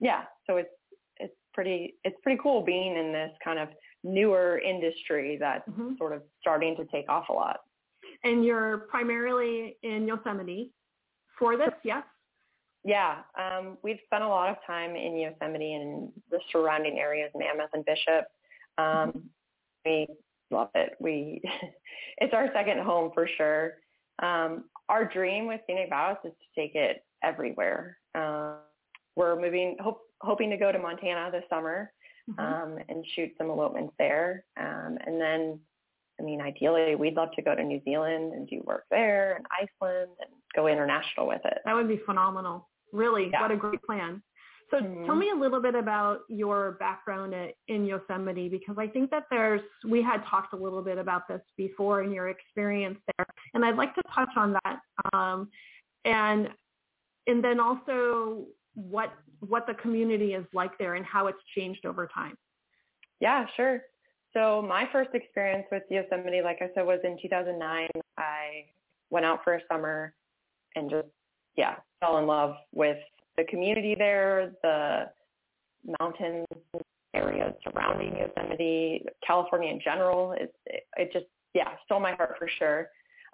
yeah, 0.00 0.24
so 0.46 0.58
it's, 0.58 0.70
it's 1.16 1.34
pretty, 1.54 1.94
it's 2.04 2.16
pretty 2.22 2.38
cool 2.42 2.62
being 2.62 2.96
in 2.96 3.12
this 3.12 3.32
kind 3.42 3.58
of 3.58 3.68
newer 4.04 4.58
industry 4.58 5.36
that's 5.40 5.68
mm-hmm. 5.68 5.94
sort 5.98 6.12
of 6.12 6.22
starting 6.40 6.76
to 6.76 6.84
take 6.86 7.08
off 7.08 7.28
a 7.30 7.32
lot. 7.32 7.60
And 8.24 8.44
you're 8.44 8.78
primarily 8.90 9.76
in 9.82 10.06
Yosemite 10.06 10.72
for 11.38 11.56
this, 11.56 11.72
yes? 11.84 12.04
Yeah, 12.84 13.18
um, 13.38 13.76
we've 13.82 13.98
spent 14.06 14.22
a 14.22 14.28
lot 14.28 14.50
of 14.50 14.56
time 14.66 14.96
in 14.96 15.16
Yosemite 15.16 15.74
and 15.74 16.10
the 16.30 16.38
surrounding 16.52 16.98
areas, 16.98 17.30
Mammoth 17.36 17.70
and 17.72 17.84
Bishop. 17.84 18.26
Um, 18.78 19.24
we 19.84 20.06
love 20.50 20.70
it. 20.74 20.92
We, 21.00 21.42
it's 22.18 22.32
our 22.32 22.48
second 22.54 22.80
home 22.80 23.10
for 23.12 23.28
sure. 23.36 23.74
Um, 24.22 24.64
our 24.88 25.04
dream 25.04 25.46
with 25.46 25.60
Scenic 25.66 25.90
Vows 25.90 26.16
is 26.24 26.32
to 26.32 26.60
take 26.60 26.74
it 26.74 27.04
everywhere. 27.22 27.98
Uh, 28.14 28.54
we're 29.16 29.40
moving, 29.40 29.76
hope, 29.80 30.02
hoping 30.20 30.50
to 30.50 30.56
go 30.56 30.72
to 30.72 30.78
Montana 30.78 31.30
this 31.30 31.44
summer 31.50 31.92
mm-hmm. 32.30 32.40
um, 32.40 32.78
and 32.88 33.04
shoot 33.14 33.30
some 33.36 33.50
elopements 33.50 33.92
there. 33.98 34.44
Um, 34.58 34.98
and 35.04 35.20
then 35.20 35.60
I 36.20 36.24
mean, 36.24 36.40
ideally, 36.40 36.94
we'd 36.96 37.14
love 37.14 37.30
to 37.36 37.42
go 37.42 37.54
to 37.54 37.62
New 37.62 37.80
Zealand 37.84 38.32
and 38.32 38.48
do 38.48 38.60
work 38.64 38.84
there 38.90 39.36
and 39.36 39.46
Iceland 39.52 40.10
and 40.20 40.30
go 40.54 40.66
international 40.66 41.26
with 41.26 41.40
it. 41.44 41.58
That 41.64 41.74
would 41.74 41.88
be 41.88 42.00
phenomenal. 42.04 42.68
Really, 42.92 43.28
yeah. 43.30 43.42
what 43.42 43.50
a 43.50 43.56
great 43.56 43.82
plan. 43.82 44.22
So 44.70 44.78
mm-hmm. 44.78 45.06
tell 45.06 45.14
me 45.14 45.30
a 45.30 45.38
little 45.38 45.62
bit 45.62 45.74
about 45.74 46.20
your 46.28 46.72
background 46.72 47.34
at, 47.34 47.54
in 47.68 47.86
Yosemite 47.86 48.48
because 48.48 48.76
I 48.78 48.86
think 48.86 49.10
that 49.10 49.24
there's, 49.30 49.62
we 49.88 50.02
had 50.02 50.22
talked 50.28 50.52
a 50.52 50.56
little 50.56 50.82
bit 50.82 50.98
about 50.98 51.26
this 51.26 51.40
before 51.56 52.02
in 52.02 52.12
your 52.12 52.28
experience 52.28 52.98
there, 53.16 53.26
and 53.54 53.64
I'd 53.64 53.76
like 53.76 53.94
to 53.94 54.02
touch 54.14 54.30
on 54.36 54.56
that. 54.64 54.80
Um, 55.12 55.48
and 56.04 56.48
and 57.26 57.44
then 57.44 57.60
also 57.60 58.46
what 58.74 59.12
what 59.40 59.66
the 59.66 59.74
community 59.74 60.34
is 60.34 60.44
like 60.52 60.76
there 60.78 60.94
and 60.94 61.04
how 61.04 61.26
it's 61.28 61.38
changed 61.56 61.86
over 61.86 62.08
time. 62.12 62.36
Yeah, 63.20 63.46
sure. 63.56 63.82
So 64.34 64.62
my 64.62 64.88
first 64.92 65.10
experience 65.14 65.66
with 65.70 65.82
Yosemite, 65.90 66.42
like 66.42 66.58
I 66.60 66.68
said, 66.74 66.86
was 66.86 67.00
in 67.04 67.18
2009. 67.20 67.88
I 68.18 68.64
went 69.10 69.24
out 69.24 69.40
for 69.44 69.54
a 69.54 69.60
summer 69.70 70.14
and 70.76 70.90
just, 70.90 71.08
yeah, 71.56 71.76
fell 72.00 72.18
in 72.18 72.26
love 72.26 72.54
with 72.72 72.98
the 73.36 73.44
community 73.44 73.94
there, 73.96 74.52
the 74.62 75.10
mountains 76.00 76.46
areas 77.14 77.54
surrounding 77.64 78.16
Yosemite, 78.16 79.04
California 79.26 79.70
in 79.70 79.80
general. 79.80 80.32
It, 80.32 80.54
it, 80.66 80.86
it 80.96 81.12
just, 81.12 81.26
yeah, 81.54 81.70
stole 81.84 82.00
my 82.00 82.12
heart 82.12 82.36
for 82.38 82.48
sure. 82.58 82.88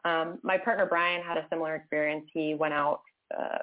Um, 0.04 0.38
my 0.42 0.58
partner 0.58 0.86
Brian 0.86 1.22
had 1.22 1.38
a 1.38 1.46
similar 1.50 1.74
experience. 1.74 2.26
He 2.32 2.54
went 2.54 2.74
out, 2.74 3.00
uh, 3.36 3.58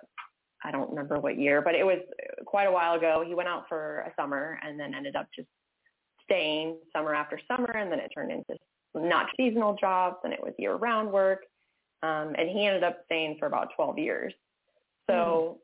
I 0.64 0.72
don't 0.72 0.90
remember 0.90 1.20
what 1.20 1.40
year, 1.40 1.62
but 1.62 1.76
it 1.76 1.86
was 1.86 2.00
quite 2.46 2.66
a 2.66 2.72
while 2.72 2.96
ago. 2.96 3.24
He 3.26 3.34
went 3.34 3.50
out 3.50 3.66
for 3.70 4.00
a 4.00 4.12
summer 4.20 4.60
and 4.64 4.80
then 4.80 4.94
ended 4.94 5.16
up 5.16 5.28
just 5.36 5.48
staying 6.24 6.78
summer 6.96 7.14
after 7.16 7.40
summer, 7.48 7.72
and 7.76 7.92
then 7.92 8.00
it 8.00 8.12
turned 8.14 8.32
into 8.32 8.60
not 8.96 9.28
seasonal 9.38 9.76
jobs, 9.80 10.18
and 10.24 10.34
it 10.34 10.40
was 10.42 10.54
year-round 10.58 11.12
work. 11.12 11.42
Um, 12.04 12.34
and 12.38 12.50
he 12.50 12.66
ended 12.66 12.84
up 12.84 13.00
staying 13.06 13.38
for 13.40 13.46
about 13.46 13.70
12 13.76 13.98
years. 13.98 14.34
So 15.08 15.60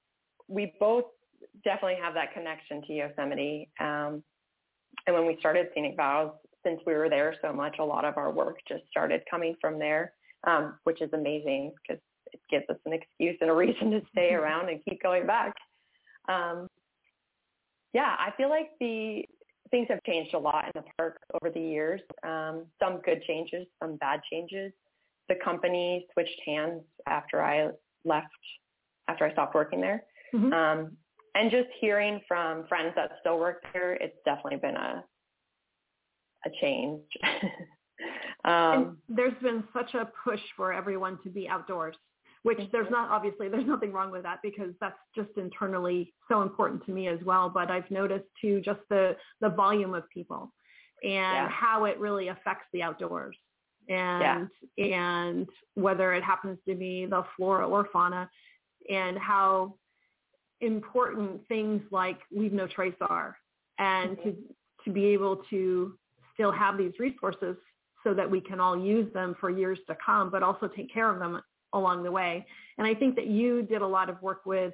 mm-hmm. 0.50 0.54
we 0.54 0.74
both 0.80 1.06
definitely 1.64 1.98
have 2.02 2.14
that 2.14 2.34
connection 2.34 2.82
to 2.84 2.94
Yosemite. 2.94 3.70
Um, 3.80 4.24
and 5.06 5.16
when 5.16 5.26
we 5.26 5.38
started 5.40 5.68
Scenic 5.74 5.96
Vows, 5.96 6.32
since 6.64 6.80
we 6.86 6.94
were 6.94 7.10
there 7.10 7.36
so 7.42 7.54
much, 7.54 7.78
a 7.80 7.84
lot 7.84 8.06
of 8.06 8.18
our 8.18 8.32
work 8.32 8.58
just 8.68 8.84
started 8.90 9.22
coming 9.30 9.56
from 9.62 9.80
there, 9.80 10.14
um, 10.46 10.76
which 10.84 11.02
is 11.02 11.10
amazing 11.14 11.74
because 11.82 12.02
it 12.34 12.40
gives 12.50 12.66
us 12.70 12.78
an 12.86 12.94
excuse 12.94 13.38
and 13.42 13.50
a 13.50 13.54
reason 13.54 13.92
to 13.92 14.02
stay 14.12 14.32
mm-hmm. 14.32 14.44
around 14.44 14.70
and 14.70 14.84
keep 14.86 15.02
going 15.02 15.26
back. 15.26 15.54
Um, 16.30 16.68
yeah, 17.94 18.16
I 18.20 18.32
feel 18.36 18.50
like 18.50 18.72
the 18.80 19.24
things 19.72 19.88
have 19.90 20.04
changed 20.06 20.34
a 20.34 20.40
lot 20.40 20.66
in 20.66 20.72
the 20.76 20.84
park 20.98 21.20
over 21.34 21.52
the 21.52 21.60
years. 21.60 22.02
Um, 22.24 22.66
some 22.82 23.02
good 23.04 23.24
changes, 23.24 23.66
some 23.82 23.96
bad 23.98 24.22
changes. 24.32 24.72
The 25.30 25.36
company 25.44 26.08
switched 26.14 26.40
hands 26.46 26.82
after 27.08 27.42
I 27.42 27.70
left, 28.06 28.28
after 29.08 29.26
I 29.26 29.32
stopped 29.34 29.56
working 29.56 29.82
there. 29.82 30.04
Mm-hmm. 30.34 30.54
Um, 30.54 30.92
and 31.36 31.52
just 31.52 31.68
hearing 31.80 32.22
from 32.28 32.66
friends 32.68 32.94
that 32.96 33.12
still 33.20 33.40
work 33.40 33.64
there, 33.74 33.94
it's 33.94 34.18
definitely 34.26 34.60
been 34.60 34.76
a 34.76 35.04
a 36.46 36.50
change. 36.62 37.02
um, 38.46 38.98
there's 39.10 39.34
been 39.42 39.64
such 39.74 39.94
a 39.96 40.10
push 40.24 40.40
for 40.56 40.72
everyone 40.72 41.18
to 41.24 41.30
be 41.30 41.48
outdoors 41.48 41.96
which 42.48 42.60
there's 42.72 42.90
not 42.90 43.10
obviously 43.10 43.50
there's 43.50 43.68
nothing 43.68 43.92
wrong 43.92 44.10
with 44.10 44.24
that 44.24 44.40
because 44.42 44.74
that's 44.80 44.98
just 45.14 45.30
internally 45.36 46.14
so 46.30 46.42
important 46.42 46.86
to 46.86 46.92
me 46.92 47.08
as 47.08 47.20
well 47.26 47.50
but 47.50 47.70
i've 47.70 47.90
noticed 47.92 48.26
too 48.42 48.62
just 48.62 48.80
the 48.90 49.16
the 49.42 49.50
volume 49.50 49.94
of 49.94 50.10
people 50.10 50.54
and 51.04 51.12
yeah. 51.12 51.50
how 51.50 51.86
it 51.86 52.00
really 52.00 52.30
affects 52.30 52.66
the 52.72 52.82
outdoors 52.82 53.36
and 53.90 54.50
yeah. 54.78 54.86
and 54.86 55.48
whether 55.76 56.14
it 56.14 56.24
happens 56.24 56.58
to 56.68 56.76
be 56.76 57.06
the 57.06 57.24
flora 57.36 57.68
or 57.68 57.88
fauna 57.92 58.30
and 58.90 59.18
how 59.18 59.76
important 60.62 61.42
things 61.48 61.82
like 61.92 62.20
leave 62.32 62.54
no 62.54 62.68
trace 62.68 62.96
are 63.02 63.38
and 63.80 64.18
mm-hmm. 64.18 64.30
to 64.30 64.36
to 64.86 64.92
be 64.92 65.06
able 65.06 65.38
to 65.50 65.94
still 66.34 66.52
have 66.52 66.78
these 66.78 66.94
resources 67.00 67.56
so 68.04 68.14
that 68.14 68.30
we 68.30 68.40
can 68.40 68.60
all 68.60 68.78
use 68.78 69.12
them 69.14 69.36
for 69.40 69.50
years 69.50 69.80
to 69.88 69.96
come 70.04 70.30
but 70.30 70.44
also 70.44 70.68
take 70.68 70.92
care 70.94 71.12
of 71.12 71.20
them 71.20 71.42
along 71.74 72.04
the 72.04 72.12
way. 72.12 72.46
And 72.78 72.88
I 72.88 72.94
think 72.94 73.16
that 73.16 73.28
you 73.28 73.64
did 73.64 73.82
a 73.82 73.88
lot 73.88 74.10
of 74.10 74.22
work 74.22 74.46
with 74.46 74.74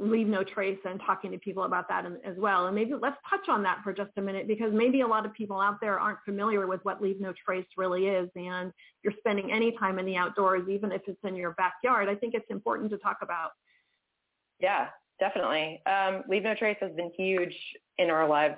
Leave 0.00 0.26
No 0.26 0.42
Trace 0.42 0.78
and 0.84 1.00
talking 1.04 1.30
to 1.30 1.38
people 1.38 1.64
about 1.64 1.88
that 1.88 2.06
as 2.24 2.36
well. 2.38 2.66
And 2.66 2.74
maybe 2.74 2.94
let's 3.00 3.18
touch 3.28 3.48
on 3.48 3.62
that 3.64 3.78
for 3.84 3.92
just 3.92 4.10
a 4.16 4.22
minute 4.22 4.48
because 4.48 4.72
maybe 4.72 5.02
a 5.02 5.06
lot 5.06 5.26
of 5.26 5.34
people 5.34 5.60
out 5.60 5.80
there 5.80 6.00
aren't 6.00 6.18
familiar 6.24 6.66
with 6.66 6.80
what 6.84 7.02
Leave 7.02 7.20
No 7.20 7.32
Trace 7.44 7.66
really 7.76 8.06
is. 8.06 8.28
And 8.34 8.72
you're 9.02 9.12
spending 9.18 9.52
any 9.52 9.76
time 9.78 9.98
in 9.98 10.06
the 10.06 10.16
outdoors, 10.16 10.68
even 10.68 10.90
if 10.90 11.02
it's 11.06 11.22
in 11.24 11.36
your 11.36 11.52
backyard, 11.52 12.08
I 12.08 12.14
think 12.14 12.34
it's 12.34 12.50
important 12.50 12.90
to 12.90 12.98
talk 12.98 13.18
about. 13.20 13.50
Yeah, 14.58 14.88
definitely. 15.18 15.82
Um, 15.86 16.24
Leave 16.28 16.44
No 16.44 16.54
Trace 16.54 16.78
has 16.80 16.92
been 16.92 17.12
huge 17.16 17.54
in 17.98 18.10
our 18.10 18.26
lives 18.26 18.56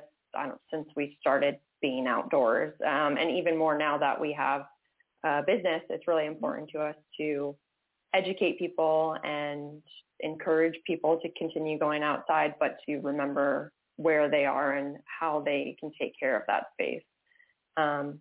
since 0.70 0.88
we 0.96 1.18
started 1.20 1.58
being 1.80 2.06
outdoors, 2.06 2.72
um, 2.86 3.16
and 3.18 3.30
even 3.30 3.58
more 3.58 3.76
now 3.76 3.98
that 3.98 4.18
we 4.18 4.32
have 4.32 4.66
uh, 5.24 5.42
business, 5.42 5.82
it's 5.90 6.06
really 6.06 6.26
important 6.26 6.70
to 6.70 6.80
us 6.80 6.94
to 7.18 7.54
educate 8.14 8.58
people 8.58 9.16
and 9.24 9.82
encourage 10.22 10.74
people 10.86 11.18
to 11.22 11.28
continue 11.36 11.78
going 11.78 12.02
outside, 12.02 12.54
but 12.58 12.76
to 12.86 12.98
remember 12.98 13.72
where 13.96 14.30
they 14.30 14.46
are 14.46 14.72
and 14.76 14.96
how 15.20 15.42
they 15.44 15.76
can 15.78 15.90
take 16.00 16.12
care 16.18 16.36
of 16.36 16.42
that 16.46 16.64
space. 16.74 17.02
Um, 17.76 18.18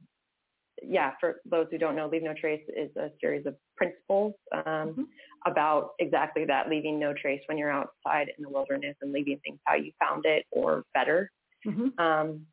yeah, 0.83 1.11
for 1.19 1.41
those 1.45 1.67
who 1.69 1.77
don't 1.77 1.95
know, 1.95 2.07
Leave 2.07 2.23
No 2.23 2.33
Trace 2.33 2.63
is 2.75 2.89
a 2.97 3.09
series 3.19 3.45
of 3.45 3.55
principles 3.77 4.33
um, 4.53 4.63
mm-hmm. 4.65 5.01
about 5.45 5.91
exactly 5.99 6.45
that, 6.45 6.69
leaving 6.69 6.99
no 6.99 7.13
trace 7.13 7.41
when 7.47 7.57
you're 7.57 7.71
outside 7.71 8.31
in 8.35 8.43
the 8.43 8.49
wilderness 8.49 8.95
and 9.01 9.11
leaving 9.11 9.39
things 9.45 9.59
how 9.65 9.75
you 9.75 9.91
found 9.99 10.25
it 10.25 10.45
or 10.51 10.83
better. 10.93 11.29
Mm-hmm. 11.67 12.03
Um, 12.03 12.45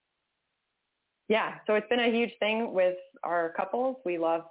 yeah, 1.28 1.54
so 1.66 1.74
it's 1.74 1.88
been 1.88 2.00
a 2.00 2.12
huge 2.12 2.32
thing 2.40 2.72
with 2.72 2.96
our 3.22 3.52
couples. 3.56 3.96
We 4.04 4.18
love, 4.18 4.42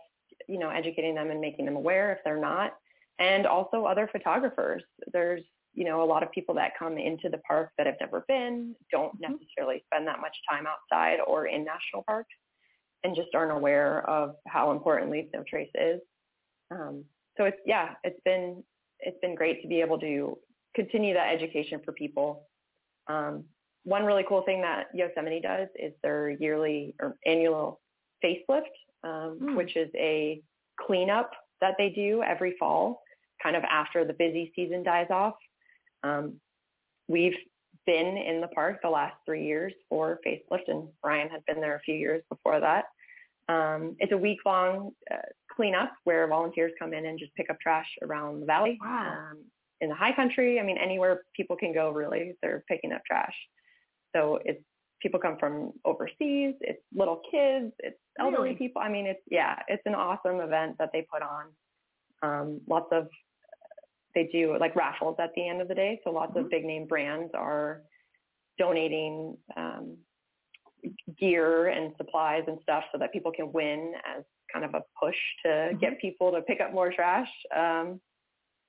you 0.47 0.59
know, 0.59 0.69
educating 0.69 1.15
them 1.15 1.29
and 1.29 1.41
making 1.41 1.65
them 1.65 1.75
aware 1.75 2.11
if 2.11 2.19
they're 2.23 2.39
not. 2.39 2.73
And 3.19 3.47
also 3.47 3.85
other 3.85 4.07
photographers. 4.11 4.83
There's, 5.11 5.41
you 5.73 5.85
know, 5.85 6.03
a 6.03 6.05
lot 6.05 6.23
of 6.23 6.31
people 6.31 6.55
that 6.55 6.71
come 6.77 6.97
into 6.97 7.29
the 7.29 7.39
park 7.39 7.71
that 7.77 7.87
have 7.87 7.95
never 7.99 8.23
been, 8.27 8.75
don't 8.91 9.13
mm-hmm. 9.21 9.33
necessarily 9.33 9.83
spend 9.85 10.07
that 10.07 10.19
much 10.19 10.35
time 10.49 10.65
outside 10.67 11.19
or 11.25 11.47
in 11.47 11.63
national 11.63 12.03
parks 12.05 12.33
and 13.03 13.15
just 13.15 13.29
aren't 13.33 13.51
aware 13.51 14.07
of 14.09 14.35
how 14.47 14.71
important 14.71 15.11
Leave 15.11 15.29
No 15.33 15.43
Trace 15.47 15.69
is. 15.75 16.01
Um, 16.71 17.05
so 17.37 17.45
it's, 17.45 17.57
yeah, 17.65 17.89
it's 18.03 18.19
been, 18.25 18.63
it's 18.99 19.17
been 19.21 19.35
great 19.35 19.61
to 19.61 19.67
be 19.67 19.81
able 19.81 19.99
to 19.99 20.37
continue 20.75 21.13
that 21.13 21.33
education 21.33 21.79
for 21.85 21.91
people. 21.91 22.47
Um, 23.07 23.45
one 23.83 24.03
really 24.03 24.25
cool 24.27 24.41
thing 24.41 24.61
that 24.61 24.87
Yosemite 24.93 25.39
does 25.39 25.69
is 25.75 25.93
their 26.03 26.31
yearly 26.31 26.93
or 27.01 27.15
annual 27.25 27.79
facelift, 28.23 28.63
um, 29.03 29.39
mm. 29.41 29.55
which 29.55 29.75
is 29.75 29.89
a 29.95 30.41
cleanup 30.79 31.31
that 31.61 31.75
they 31.77 31.89
do 31.89 32.21
every 32.23 32.55
fall, 32.59 33.01
kind 33.41 33.55
of 33.55 33.63
after 33.63 34.05
the 34.05 34.13
busy 34.13 34.51
season 34.55 34.83
dies 34.83 35.07
off. 35.09 35.35
Um, 36.03 36.39
we've 37.07 37.35
been 37.85 38.17
in 38.17 38.41
the 38.41 38.47
park 38.49 38.79
the 38.81 38.89
last 38.89 39.15
three 39.25 39.45
years 39.45 39.73
for 39.89 40.19
facelift, 40.25 40.67
and 40.67 40.87
Brian 41.01 41.29
had 41.29 41.45
been 41.45 41.61
there 41.61 41.75
a 41.75 41.79
few 41.81 41.95
years 41.95 42.21
before 42.29 42.59
that. 42.59 42.85
Um, 43.49 43.95
it's 43.99 44.11
a 44.11 44.17
week-long 44.17 44.91
uh, 45.09 45.17
cleanup 45.55 45.93
where 46.03 46.27
volunteers 46.27 46.73
come 46.77 46.93
in 46.93 47.05
and 47.05 47.17
just 47.17 47.33
pick 47.35 47.49
up 47.49 47.59
trash 47.61 47.87
around 48.03 48.41
the 48.41 48.45
valley. 48.45 48.77
Wow. 48.81 49.29
Um, 49.31 49.45
in 49.79 49.89
the 49.89 49.95
high 49.95 50.13
country, 50.13 50.59
I 50.59 50.63
mean, 50.63 50.77
anywhere 50.77 51.21
people 51.35 51.55
can 51.55 51.73
go, 51.73 51.91
really, 51.91 52.35
they're 52.41 52.63
picking 52.67 52.91
up 52.91 53.01
trash. 53.05 53.35
So 54.15 54.39
it's 54.43 54.61
people 55.01 55.19
come 55.19 55.37
from 55.39 55.71
overseas, 55.85 56.55
it's 56.61 56.81
little 56.93 57.21
kids, 57.31 57.71
it's 57.79 57.99
elderly 58.19 58.49
really? 58.49 58.55
people. 58.55 58.81
I 58.81 58.89
mean, 58.89 59.05
it's 59.05 59.21
yeah, 59.29 59.59
it's 59.67 59.83
an 59.85 59.95
awesome 59.95 60.39
event 60.39 60.75
that 60.79 60.89
they 60.91 61.05
put 61.11 61.21
on. 61.21 61.45
Um, 62.23 62.61
lots 62.67 62.87
of 62.91 63.07
they 64.15 64.29
do 64.31 64.57
like 64.59 64.75
raffles 64.75 65.17
at 65.19 65.31
the 65.35 65.47
end 65.47 65.61
of 65.61 65.67
the 65.67 65.75
day, 65.75 65.99
so 66.03 66.11
lots 66.11 66.31
mm-hmm. 66.31 66.45
of 66.45 66.49
big 66.49 66.65
name 66.65 66.87
brands 66.87 67.31
are 67.33 67.81
donating 68.57 69.37
um, 69.55 69.97
gear 71.19 71.67
and 71.67 71.93
supplies 71.97 72.43
and 72.47 72.57
stuff 72.63 72.83
so 72.91 72.97
that 72.97 73.13
people 73.13 73.31
can 73.31 73.51
win 73.51 73.93
as 74.17 74.23
kind 74.51 74.65
of 74.65 74.73
a 74.73 74.81
push 74.99 75.15
to 75.43 75.49
mm-hmm. 75.49 75.77
get 75.77 75.99
people 75.99 76.31
to 76.31 76.41
pick 76.41 76.61
up 76.61 76.73
more 76.73 76.91
trash. 76.91 77.29
Um, 77.55 77.99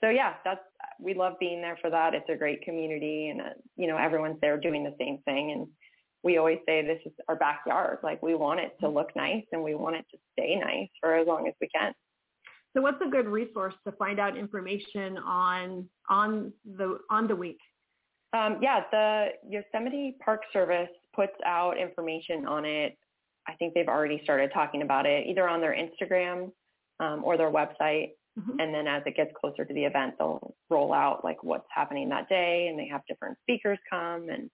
so 0.03 0.11
yeah, 0.11 0.35
that's 0.45 0.61
we 1.01 1.15
love 1.15 1.35
being 1.41 1.61
there 1.61 1.79
for 1.81 1.91
that. 1.91 2.15
It's 2.15 2.29
a 2.29 2.37
great 2.37 2.63
community, 2.63 3.29
and 3.29 3.41
uh, 3.41 3.45
you 3.77 3.87
know 3.87 3.97
everyone's 3.97 4.41
there 4.41 4.59
doing 4.59 4.85
the 4.85 4.95
same 4.99 5.19
thing. 5.25 5.53
And 5.53 5.67
we 6.23 6.39
always 6.39 6.59
say 6.67 6.85
this 6.85 7.01
is 7.05 7.13
our 7.29 7.37
backyard. 7.37 7.99
Like 8.03 8.23
we 8.23 8.35
want 8.35 8.61
it 8.61 8.77
to 8.81 8.89
look 8.89 9.15
nice, 9.17 9.45
and 9.53 9.63
we 9.63 9.75
want 9.75 9.97
it 9.97 10.05
to 10.13 10.19
stay 10.33 10.57
nice 10.57 10.89
for 11.01 11.15
as 11.15 11.27
long 11.27 11.49
as 11.49 11.55
we 11.61 11.69
can. 11.69 11.93
So 12.75 12.83
what's 12.83 13.01
a 13.05 13.09
good 13.09 13.27
resource 13.27 13.75
to 13.87 13.93
find 13.93 14.21
out 14.21 14.37
information 14.37 15.19
on 15.19 15.89
on 16.09 16.53
the 16.65 16.99
on 17.11 17.27
the 17.27 17.37
week? 17.37 17.59
Um, 18.35 18.59
yeah, 18.61 18.83
the 18.91 19.29
Yosemite 19.49 20.17
Park 20.23 20.43
Service 20.53 20.91
puts 21.15 21.33
out 21.47 21.79
information 21.79 22.47
on 22.47 22.65
it. 22.65 22.97
I 23.47 23.55
think 23.55 23.73
they've 23.75 23.89
already 23.89 24.21
started 24.23 24.51
talking 24.53 24.83
about 24.83 25.07
it 25.07 25.27
either 25.27 25.49
on 25.49 25.61
their 25.61 25.75
Instagram 25.75 26.53
um, 27.01 27.23
or 27.25 27.39
their 27.39 27.51
website. 27.51 28.11
Mm-hmm. 28.39 28.61
And 28.61 28.75
then 28.75 28.87
as 28.87 29.03
it 29.07 29.17
gets 29.17 29.33
closer 29.41 29.65
to 29.65 29.75
the 29.75 29.85
event, 29.85 30.15
they'll 30.19 30.55
roll 30.69 30.93
out 30.93 31.25
like 31.25 31.43
what's 31.43 31.67
happening 31.75 32.11
that 32.11 32.29
day 32.29 32.69
and 32.69 32.79
they 32.79 32.87
have 32.87 33.01
different 33.09 33.39
speakers 33.43 33.79
come 33.91 34.29
and 34.29 34.51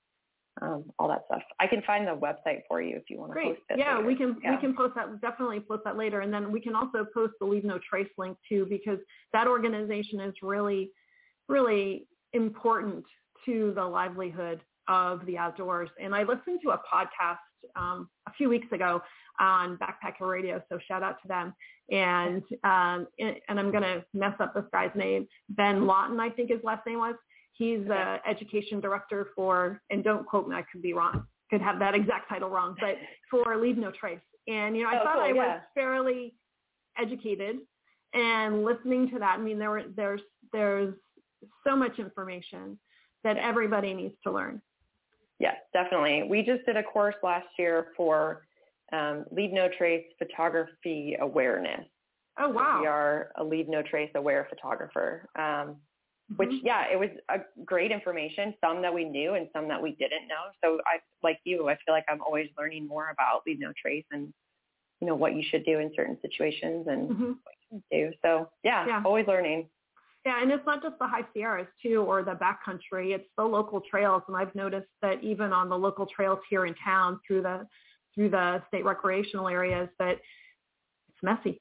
um, 0.63 0.85
all 0.99 1.09
that 1.09 1.23
stuff. 1.27 1.43
I 1.59 1.67
can 1.67 1.83
find 1.83 2.07
the 2.07 2.13
website 2.13 2.61
for 2.69 2.81
you 2.81 2.97
if 2.97 3.05
you 3.09 3.19
want 3.19 3.31
to 3.31 3.35
Great. 3.35 3.57
post 3.57 3.61
it. 3.71 3.79
Yeah, 3.79 3.97
later. 3.97 4.07
we 4.07 4.17
can 4.17 4.37
yeah. 4.43 4.51
we 4.53 4.57
can 4.59 4.75
post 4.77 4.95
that 4.95 5.21
definitely 5.21 5.61
post 5.61 5.83
that 5.85 5.97
later, 5.97 6.21
and 6.21 6.33
then 6.33 6.53
we 6.53 6.61
can 6.61 6.75
also 6.75 7.07
post 7.13 7.35
the 7.41 7.47
Leave 7.47 7.65
No 7.65 7.79
Trace 7.89 8.09
link 8.19 8.37
too 8.49 8.67
because 8.69 8.99
that 9.33 9.47
organization 9.47 10.21
is 10.21 10.35
really 10.43 10.91
really 11.49 12.07
important 12.33 13.05
to 13.45 13.73
the 13.75 13.85
livelihood 13.85 14.61
of 14.89 15.25
the 15.27 15.37
outdoors. 15.39 15.91
And 16.01 16.15
I 16.15 16.23
listened 16.23 16.61
to 16.63 16.71
a 16.71 16.81
podcast 16.93 17.39
um, 17.77 18.09
a 18.29 18.33
few 18.33 18.49
weeks 18.49 18.71
ago 18.73 19.03
on 19.41 19.79
Backpacker 19.79 20.29
Radio, 20.29 20.63
so 20.69 20.79
shout 20.87 21.03
out 21.03 21.17
to 21.23 21.29
them. 21.29 21.55
And 21.91 22.43
um, 22.63 23.07
and 23.19 23.59
I'm 23.61 23.71
going 23.71 23.83
to 23.83 24.05
mess 24.15 24.35
up 24.41 24.55
this 24.55 24.65
guy's 24.73 24.95
name. 24.95 25.27
Ben 25.51 25.87
Lawton, 25.87 26.21
I 26.21 26.31
think 26.31 26.51
his 26.51 26.61
last 26.63 26.87
name 26.87 26.99
was. 26.99 27.15
He's 27.57 27.87
the 27.87 28.17
education 28.29 28.81
director 28.81 29.29
for, 29.37 29.81
and 29.91 30.03
don't 30.03 30.27
quote 30.27 30.49
me, 30.49 30.57
I 30.57 30.63
could 30.71 30.83
be 30.83 30.93
wrong, 30.93 31.25
could 31.51 31.61
have 31.61 31.79
that 31.79 31.95
exact 31.95 32.29
title 32.29 32.51
wrong, 32.51 32.75
but 32.81 32.97
for 33.31 33.57
Leave 33.57 33.79
No 33.79 33.93
Trace. 33.93 34.19
And, 34.49 34.77
you 34.77 34.83
know, 34.83 34.91
I 34.91 35.01
oh, 35.01 35.05
thought 35.05 35.15
cool, 35.15 35.23
I 35.23 35.29
yeah. 35.29 35.55
was 35.55 35.61
fairly 35.75 36.35
educated 36.99 37.59
and 38.13 38.65
listening 38.65 39.09
to 39.11 39.19
that, 39.21 39.39
I 39.39 39.43
mean, 39.43 39.59
there 39.59 39.71
were, 39.71 39.85
there's, 39.97 40.21
there's 40.53 40.95
so 41.65 41.77
much 41.77 41.99
information 41.99 42.79
that 43.23 43.37
everybody 43.37 43.95
needs 43.95 44.15
to 44.25 44.33
learn. 44.33 44.61
Yes, 45.39 45.57
definitely. 45.73 46.25
We 46.29 46.43
just 46.43 46.65
did 46.67 46.77
a 46.77 46.83
course 46.83 47.17
last 47.23 47.47
year 47.59 47.89
for 47.97 48.47
um, 48.93 49.25
Leave 49.33 49.53
No 49.53 49.69
Trace 49.77 50.05
photography 50.19 51.17
awareness. 51.21 51.87
Oh 52.39 52.49
wow! 52.49 52.81
We 52.81 52.87
are 52.89 53.31
a 53.37 53.45
Leave 53.45 53.69
No 53.69 53.83
Trace 53.83 54.11
aware 54.15 54.47
photographer. 54.51 55.29
Um. 55.37 55.77
Which 56.37 56.51
yeah, 56.63 56.87
it 56.91 56.99
was 56.99 57.11
a 57.29 57.41
great 57.65 57.93
information. 57.93 58.55
Some 58.65 58.81
that 58.83 58.93
we 58.93 59.05
knew 59.05 59.35
and 59.35 59.49
some 59.53 59.69
that 59.69 59.81
we 59.81 59.91
didn't 59.93 60.27
know. 60.27 60.51
So 60.65 60.81
I 60.87 60.99
like 61.23 61.39
you, 61.45 61.69
I 61.69 61.75
feel 61.85 61.95
like 61.95 62.07
I'm 62.09 62.23
always 62.23 62.49
learning 62.59 62.89
more 62.89 63.11
about 63.11 63.43
Leave 63.47 63.61
No 63.61 63.73
Trace 63.81 64.07
and 64.11 64.33
you 65.01 65.07
know 65.07 65.15
what 65.15 65.37
you 65.37 65.43
should 65.51 65.67
do 65.67 65.81
in 65.81 65.93
certain 65.95 66.17
situations 66.23 66.87
and 66.89 67.11
mm-hmm. 67.11 67.25
what 67.25 67.55
you 67.71 67.83
do. 67.91 68.13
So 68.23 68.49
yeah, 68.63 68.87
yeah, 68.87 69.03
always 69.05 69.27
learning. 69.27 69.69
Yeah, 70.25 70.41
and 70.41 70.51
it's 70.51 70.65
not 70.65 70.83
just 70.83 70.99
the 70.99 71.07
high 71.07 71.27
Sierras 71.35 71.67
too, 71.83 72.01
or 72.01 72.23
the 72.23 72.33
backcountry. 72.33 73.15
It's 73.15 73.29
the 73.37 73.45
local 73.45 73.83
trails, 73.83 74.23
and 74.27 74.37
I've 74.37 74.55
noticed 74.55 74.89
that 75.03 75.23
even 75.23 75.53
on 75.53 75.69
the 75.69 75.77
local 75.77 76.07
trails 76.07 76.39
here 76.49 76.65
in 76.65 76.75
town, 76.83 77.21
through 77.27 77.43
the 77.43 77.67
through 78.15 78.31
the 78.31 78.63
state 78.69 78.85
recreational 78.85 79.49
areas, 79.49 79.89
that 79.99 80.13
it's 81.09 81.23
messy. 81.23 81.61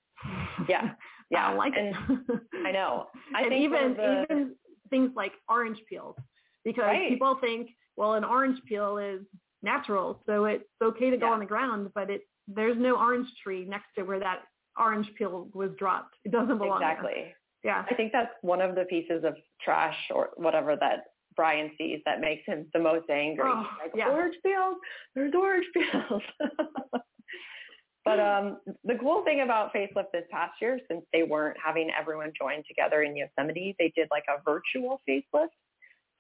Yeah, 0.70 0.92
yeah, 1.30 1.46
I 1.46 1.50
don't 1.50 1.58
like 1.58 1.74
and 1.78 1.88
it. 1.90 2.42
I 2.66 2.72
know. 2.72 3.08
I 3.36 3.42
and 3.42 3.50
think 3.50 3.64
even 3.64 3.94
the... 3.96 4.24
even 4.24 4.56
things 4.90 5.12
like 5.16 5.34
orange 5.50 5.80
peels, 5.90 6.16
because 6.64 6.84
right. 6.84 7.10
people 7.10 7.38
think, 7.42 7.70
well, 7.98 8.14
an 8.14 8.24
orange 8.24 8.60
peel 8.68 8.98
is 8.98 9.22
natural, 9.62 10.22
so 10.26 10.46
it's 10.46 10.64
okay 10.84 11.10
to 11.10 11.18
go 11.18 11.28
yeah. 11.28 11.34
on 11.34 11.40
the 11.40 11.46
ground, 11.46 11.90
but 11.96 12.10
it 12.10 12.22
there's 12.48 12.78
no 12.78 12.98
orange 12.98 13.28
tree 13.42 13.66
next 13.66 13.88
to 13.98 14.04
where 14.04 14.20
that 14.20 14.40
orange 14.80 15.10
peel 15.18 15.50
was 15.54 15.72
dropped. 15.78 16.16
It 16.26 16.32
doesn't 16.32 16.58
belong 16.58 16.82
exactly. 16.82 17.12
there. 17.16 17.34
Yeah. 17.64 17.86
I 17.90 17.94
think 17.96 18.12
that's 18.12 18.32
one 18.42 18.62
of 18.62 18.76
the 18.76 18.84
pieces 18.86 19.24
of 19.24 19.36
trash 19.64 19.96
or 20.14 20.32
whatever 20.36 20.76
that 20.76 21.06
Brian 21.36 21.72
sees 21.78 22.00
that 22.06 22.20
makes 22.20 22.46
him 22.46 22.68
the 22.74 22.80
most 22.80 23.10
angry. 23.10 23.46
Oh, 23.48 23.66
like 23.82 23.92
yeah. 23.96 24.10
orange 24.10 24.36
peels, 24.46 24.76
there's 25.16 25.34
orange 25.34 25.66
peels. 25.74 26.22
but 28.06 28.20
um, 28.20 28.58
the 28.84 28.96
cool 29.00 29.24
thing 29.24 29.42
about 29.42 29.74
Facelift 29.74 30.12
this 30.12 30.26
past 30.30 30.54
year, 30.62 30.80
since 30.90 31.04
they 31.14 31.24
weren't 31.24 31.58
having 31.64 31.90
everyone 31.98 32.34
join 32.38 32.64
together 32.68 33.04
in 33.04 33.16
Yosemite, 33.16 33.76
they 33.80 33.94
did 33.96 34.10
like 34.12 34.26
a 34.28 34.42
virtual 34.44 35.02
facelift. 35.08 35.50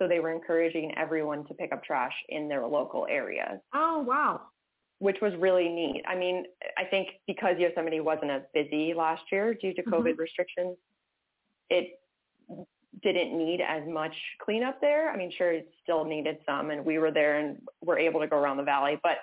So 0.01 0.07
they 0.07 0.19
were 0.19 0.31
encouraging 0.31 0.93
everyone 0.97 1.45
to 1.47 1.53
pick 1.53 1.71
up 1.71 1.83
trash 1.83 2.13
in 2.29 2.47
their 2.47 2.65
local 2.65 3.05
areas. 3.09 3.59
Oh 3.73 3.99
wow! 3.99 4.41
Which 4.99 5.17
was 5.21 5.33
really 5.37 5.69
neat. 5.69 6.03
I 6.07 6.15
mean, 6.15 6.45
I 6.77 6.85
think 6.85 7.09
because 7.27 7.55
Yosemite 7.59 7.99
wasn't 7.99 8.31
as 8.31 8.41
busy 8.53 8.93
last 8.93 9.23
year 9.31 9.53
due 9.53 9.73
to 9.73 9.83
COVID 9.83 10.13
mm-hmm. 10.13 10.21
restrictions, 10.21 10.77
it 11.69 11.99
didn't 13.01 13.37
need 13.37 13.61
as 13.61 13.83
much 13.87 14.15
cleanup 14.41 14.79
there. 14.81 15.11
I 15.11 15.17
mean, 15.17 15.31
sure, 15.37 15.51
it 15.51 15.69
still 15.83 16.05
needed 16.05 16.37
some, 16.45 16.71
and 16.71 16.83
we 16.83 16.97
were 16.97 17.11
there 17.11 17.39
and 17.39 17.57
were 17.81 17.99
able 17.99 18.19
to 18.21 18.27
go 18.27 18.37
around 18.37 18.57
the 18.57 18.63
valley. 18.63 18.99
But 19.03 19.17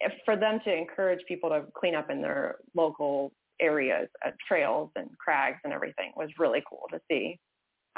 if, 0.00 0.12
for 0.24 0.36
them 0.36 0.60
to 0.64 0.74
encourage 0.74 1.20
people 1.26 1.50
to 1.50 1.64
clean 1.78 1.94
up 1.94 2.10
in 2.10 2.20
their 2.20 2.56
local 2.74 3.32
areas, 3.60 4.08
uh, 4.24 4.30
trails 4.46 4.90
and 4.96 5.08
crags 5.18 5.58
and 5.64 5.72
everything 5.72 6.12
was 6.16 6.28
really 6.38 6.62
cool 6.68 6.86
to 6.90 7.00
see. 7.10 7.38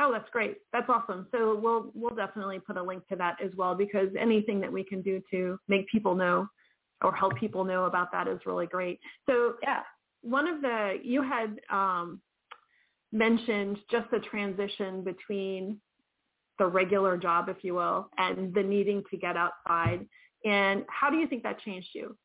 Oh, 0.01 0.13
that's 0.13 0.31
great. 0.31 0.59
That's 0.73 0.89
awesome. 0.89 1.27
So 1.33 1.59
we'll 1.61 1.91
we'll 1.93 2.15
definitely 2.15 2.61
put 2.61 2.77
a 2.77 2.83
link 2.83 3.07
to 3.09 3.17
that 3.17 3.37
as 3.45 3.51
well 3.57 3.75
because 3.75 4.09
anything 4.19 4.61
that 4.61 4.73
we 4.73 4.85
can 4.85 5.03
do 5.03 5.21
to 5.33 5.59
make 5.67 5.89
people 5.89 6.15
know 6.15 6.47
or 7.03 7.13
help 7.15 7.37
people 7.37 7.65
know 7.65 7.85
about 7.87 8.13
that 8.13 8.29
is 8.29 8.39
really 8.47 8.67
great. 8.67 9.01
So 9.29 9.55
yeah, 9.63 9.81
one 10.23 10.47
of 10.47 10.63
the 10.63 10.99
you 11.03 11.23
had 11.23 11.59
um, 11.71 12.21
mentioned 13.13 13.79
just 13.91 14.09
the 14.13 14.21
transition 14.21 15.03
between 15.03 15.81
the 16.59 16.67
regular 16.67 17.17
job, 17.17 17.49
if 17.49 17.59
you 17.63 17.75
will, 17.75 18.09
and 18.19 18.53
the 18.55 18.63
needing 18.63 19.03
to 19.11 19.17
get 19.17 19.37
outside. 19.37 20.07
And 20.45 20.85
how 20.89 21.11
do 21.11 21.17
you 21.17 21.27
think 21.27 21.43
that 21.43 21.61
changed 21.61 21.89
you? 21.95 22.17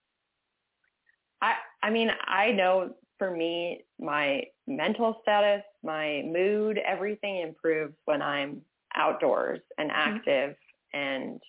I, 1.42 1.54
I 1.82 1.90
mean, 1.90 2.10
I 2.26 2.52
know 2.52 2.96
for 3.18 3.32
me, 3.32 3.84
my 4.00 4.44
mental 4.68 5.20
status, 5.22 5.64
my 5.84 6.24
mood, 6.26 6.78
everything 6.78 7.40
improves 7.40 7.96
when 8.06 8.22
I'm 8.22 8.62
outdoors 8.96 9.60
and 9.78 9.90
mm-hmm. 9.90 10.16
active 10.16 10.56
mm-hmm. 10.96 11.00
and 11.00 11.42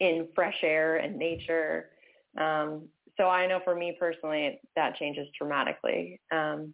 in 0.00 0.28
fresh 0.34 0.56
air 0.62 0.96
and 0.96 1.16
nature. 1.16 1.90
Um, 2.38 2.88
so 3.16 3.28
I 3.28 3.46
know 3.46 3.60
for 3.64 3.74
me 3.74 3.96
personally, 3.98 4.60
that 4.76 4.96
changes 4.96 5.26
dramatically. 5.36 6.20
Um, 6.32 6.72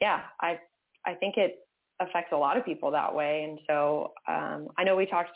yeah, 0.00 0.22
I 0.40 0.58
I 1.06 1.14
think 1.14 1.36
it 1.36 1.58
affects 2.00 2.32
a 2.32 2.36
lot 2.36 2.56
of 2.56 2.64
people 2.64 2.90
that 2.90 3.14
way. 3.14 3.44
And 3.44 3.58
so 3.66 4.12
um, 4.26 4.68
I 4.78 4.84
know 4.84 4.96
we 4.96 5.06
talked 5.06 5.30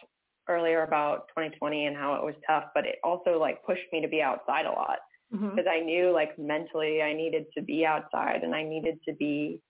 earlier 0.48 0.82
about 0.82 1.28
2020 1.28 1.86
and 1.86 1.96
how 1.96 2.14
it 2.14 2.24
was 2.24 2.34
tough, 2.46 2.64
but 2.74 2.86
it 2.86 2.96
also 3.04 3.38
like 3.38 3.64
pushed 3.64 3.82
me 3.92 4.00
to 4.00 4.08
be 4.08 4.22
outside 4.22 4.66
a 4.66 4.70
lot 4.70 4.98
because 5.30 5.50
mm-hmm. 5.50 5.68
I 5.68 5.80
knew 5.80 6.10
like 6.10 6.38
mentally 6.38 7.02
I 7.02 7.12
needed 7.12 7.46
to 7.56 7.62
be 7.62 7.84
outside 7.84 8.42
and 8.42 8.54
I 8.54 8.62
needed 8.62 8.98
to 9.06 9.14
be 9.14 9.60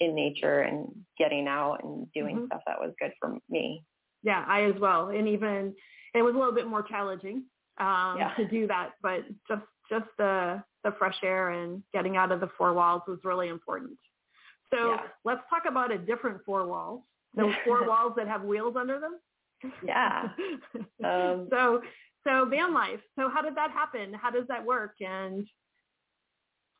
in 0.00 0.14
nature 0.14 0.60
and 0.60 0.88
getting 1.18 1.46
out 1.46 1.84
and 1.84 2.06
doing 2.12 2.36
mm-hmm. 2.36 2.46
stuff 2.46 2.62
that 2.66 2.80
was 2.80 2.92
good 2.98 3.12
for 3.20 3.36
me. 3.50 3.84
Yeah, 4.22 4.44
I 4.46 4.64
as 4.64 4.80
well. 4.80 5.08
And 5.08 5.28
even 5.28 5.74
it 6.14 6.22
was 6.22 6.34
a 6.34 6.38
little 6.38 6.54
bit 6.54 6.66
more 6.66 6.82
challenging 6.82 7.44
um, 7.78 8.16
yeah. 8.18 8.32
to 8.36 8.46
do 8.48 8.66
that, 8.68 8.92
but 9.02 9.20
just 9.48 9.62
just 9.90 10.06
the 10.18 10.62
the 10.84 10.92
fresh 10.98 11.16
air 11.22 11.50
and 11.50 11.82
getting 11.92 12.16
out 12.16 12.32
of 12.32 12.40
the 12.40 12.48
four 12.56 12.72
walls 12.72 13.02
was 13.06 13.18
really 13.24 13.48
important. 13.48 13.98
So 14.72 14.92
yeah. 14.92 15.00
let's 15.24 15.42
talk 15.50 15.62
about 15.68 15.92
a 15.92 15.98
different 15.98 16.38
four 16.44 16.66
walls. 16.66 17.02
Those 17.36 17.54
four 17.64 17.86
walls 17.86 18.14
that 18.16 18.26
have 18.26 18.42
wheels 18.42 18.74
under 18.78 18.98
them. 18.98 19.18
Yeah. 19.84 20.28
Um, 21.04 21.48
so 21.50 21.82
so 22.24 22.46
van 22.48 22.72
life. 22.72 23.00
So 23.18 23.28
how 23.28 23.42
did 23.42 23.56
that 23.56 23.72
happen? 23.72 24.14
How 24.14 24.30
does 24.30 24.46
that 24.48 24.64
work? 24.64 24.94
And 25.00 25.46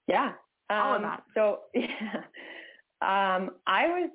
yeah, 0.06 0.32
um, 0.70 0.78
all 0.78 0.94
of 0.94 1.02
that. 1.02 1.22
So 1.34 1.60
yeah, 1.74 1.88
um, 3.02 3.50
I 3.66 3.88
was 3.88 4.10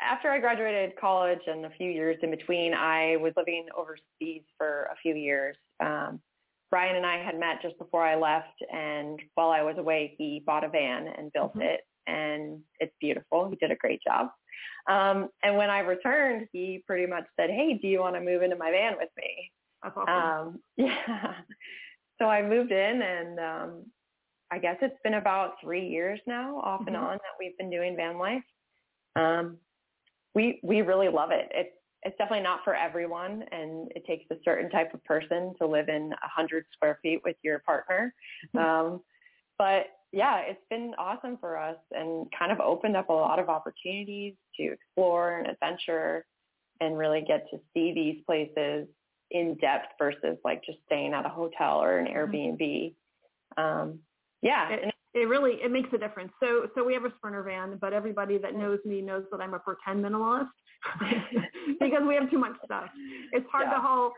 after 0.00 0.28
I 0.28 0.40
graduated 0.40 0.96
college 1.00 1.38
and 1.46 1.64
a 1.66 1.70
few 1.70 1.90
years 1.90 2.16
in 2.22 2.30
between, 2.30 2.74
I 2.74 3.16
was 3.16 3.32
living 3.36 3.66
overseas 3.76 4.42
for 4.58 4.88
a 4.92 4.96
few 5.00 5.14
years. 5.14 5.56
Um, 5.78 6.20
Brian 6.70 6.96
and 6.96 7.06
I 7.06 7.22
had 7.22 7.38
met 7.38 7.62
just 7.62 7.78
before 7.78 8.02
I 8.02 8.16
left, 8.16 8.60
and 8.72 9.20
while 9.36 9.50
I 9.50 9.62
was 9.62 9.76
away, 9.78 10.16
he 10.18 10.42
bought 10.44 10.64
a 10.64 10.68
van 10.68 11.06
and 11.06 11.32
built 11.32 11.52
mm-hmm. 11.52 11.62
it 11.62 11.80
and 12.06 12.60
it's 12.80 12.94
beautiful. 13.00 13.48
He 13.48 13.56
did 13.56 13.70
a 13.70 13.76
great 13.76 14.00
job. 14.02 14.28
Um, 14.88 15.28
and 15.42 15.56
when 15.56 15.70
I 15.70 15.80
returned, 15.80 16.46
he 16.52 16.82
pretty 16.86 17.06
much 17.06 17.24
said, 17.38 17.50
"Hey, 17.50 17.78
do 17.80 17.88
you 17.88 18.00
want 18.00 18.16
to 18.16 18.20
move 18.20 18.42
into 18.42 18.56
my 18.56 18.70
van 18.70 18.94
with 18.98 19.10
me?" 19.16 19.50
That's 19.82 19.96
awesome. 19.96 20.48
Um, 20.48 20.60
yeah. 20.76 21.34
So 22.20 22.26
I 22.26 22.42
moved 22.42 22.72
in, 22.72 23.02
and 23.02 23.38
um, 23.38 23.84
I 24.50 24.58
guess 24.58 24.76
it's 24.82 24.98
been 25.02 25.14
about 25.14 25.54
three 25.62 25.86
years 25.86 26.20
now, 26.26 26.60
off 26.60 26.80
mm-hmm. 26.80 26.88
and 26.88 26.96
on, 26.96 27.12
that 27.14 27.38
we've 27.38 27.56
been 27.58 27.70
doing 27.70 27.96
van 27.96 28.18
life. 28.18 28.42
Um, 29.16 29.58
we 30.34 30.60
we 30.62 30.82
really 30.82 31.08
love 31.08 31.30
it. 31.30 31.48
It's 31.52 31.74
it's 32.02 32.16
definitely 32.18 32.44
not 32.44 32.60
for 32.64 32.74
everyone, 32.74 33.44
and 33.50 33.90
it 33.96 34.04
takes 34.06 34.26
a 34.30 34.36
certain 34.44 34.70
type 34.70 34.92
of 34.92 35.02
person 35.04 35.54
to 35.58 35.66
live 35.66 35.88
in 35.88 36.12
a 36.12 36.28
hundred 36.28 36.66
square 36.72 36.98
feet 37.02 37.22
with 37.24 37.36
your 37.42 37.60
partner. 37.60 38.14
Mm-hmm. 38.54 38.64
Um, 38.64 39.00
but 39.58 39.86
yeah, 40.14 40.38
it's 40.46 40.62
been 40.70 40.94
awesome 40.96 41.36
for 41.38 41.58
us 41.58 41.76
and 41.90 42.26
kind 42.38 42.52
of 42.52 42.60
opened 42.60 42.96
up 42.96 43.08
a 43.08 43.12
lot 43.12 43.38
of 43.38 43.48
opportunities 43.48 44.34
to 44.56 44.72
explore 44.72 45.38
and 45.38 45.48
adventure 45.48 46.24
and 46.80 46.96
really 46.96 47.24
get 47.26 47.46
to 47.50 47.58
see 47.72 47.92
these 47.92 48.22
places 48.24 48.86
in 49.30 49.56
depth 49.60 49.88
versus 49.98 50.38
like 50.44 50.64
just 50.64 50.78
staying 50.86 51.14
at 51.14 51.26
a 51.26 51.28
hotel 51.28 51.82
or 51.82 51.98
an 51.98 52.06
mm-hmm. 52.06 52.34
Airbnb. 52.34 52.94
Um, 53.56 53.98
yeah, 54.42 54.68
it, 54.70 54.94
it 55.14 55.28
really 55.28 55.54
it 55.62 55.72
makes 55.72 55.88
a 55.92 55.98
difference. 55.98 56.32
So 56.40 56.68
so 56.74 56.84
we 56.84 56.94
have 56.94 57.04
a 57.04 57.12
sprinter 57.16 57.42
van, 57.42 57.78
but 57.80 57.92
everybody 57.92 58.38
that 58.38 58.54
knows 58.54 58.78
me 58.84 59.00
knows 59.00 59.24
that 59.32 59.40
I'm 59.40 59.54
a 59.54 59.58
pretend 59.58 60.04
minimalist 60.04 60.48
because 61.80 62.02
we 62.06 62.14
have 62.14 62.30
too 62.30 62.38
much 62.38 62.54
stuff. 62.64 62.90
It's 63.32 63.46
hard 63.50 63.66
yeah. 63.68 63.74
to 63.74 63.80
haul 63.80 64.12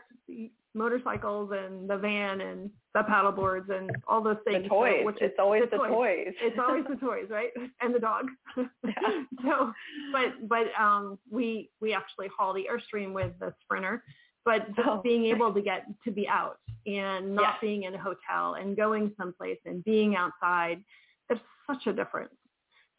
motorcycles 0.77 1.51
and 1.53 1.89
the 1.89 1.97
van 1.97 2.41
and 2.41 2.69
the 2.93 3.03
paddle 3.03 3.31
boards 3.31 3.69
and 3.69 3.89
all 4.07 4.21
those 4.21 4.37
things. 4.45 4.63
The 4.63 4.69
toys. 4.69 4.95
So, 4.99 5.05
which 5.05 5.17
it's 5.21 5.33
is, 5.33 5.39
always 5.39 5.63
the, 5.63 5.77
the 5.77 5.77
toys. 5.77 5.89
toys. 5.89 6.33
it's 6.41 6.59
always 6.59 6.85
the 6.89 6.95
toys, 7.05 7.25
right? 7.29 7.49
And 7.81 7.93
the 7.93 7.99
dog. 7.99 8.27
Yeah. 8.55 8.63
so, 9.43 9.73
but 10.11 10.47
but 10.47 10.67
um, 10.79 11.17
we 11.29 11.69
we 11.81 11.93
actually 11.93 12.29
haul 12.37 12.53
the 12.53 12.67
Airstream 12.71 13.13
with 13.13 13.33
the 13.39 13.53
Sprinter. 13.61 14.03
but 14.45 14.67
just 14.75 14.87
oh. 14.87 15.01
being 15.03 15.25
able 15.25 15.53
to 15.53 15.61
get 15.61 15.85
to 16.05 16.11
be 16.11 16.27
out 16.27 16.57
and 16.85 17.35
not 17.35 17.59
being 17.59 17.83
in 17.83 17.93
a 17.93 17.97
hotel 17.97 18.53
and 18.53 18.77
going 18.77 19.11
someplace 19.17 19.59
and 19.65 19.83
being 19.83 20.15
outside, 20.15 20.83
there's 21.27 21.41
such 21.69 21.87
a 21.87 21.93
difference. 21.93 22.33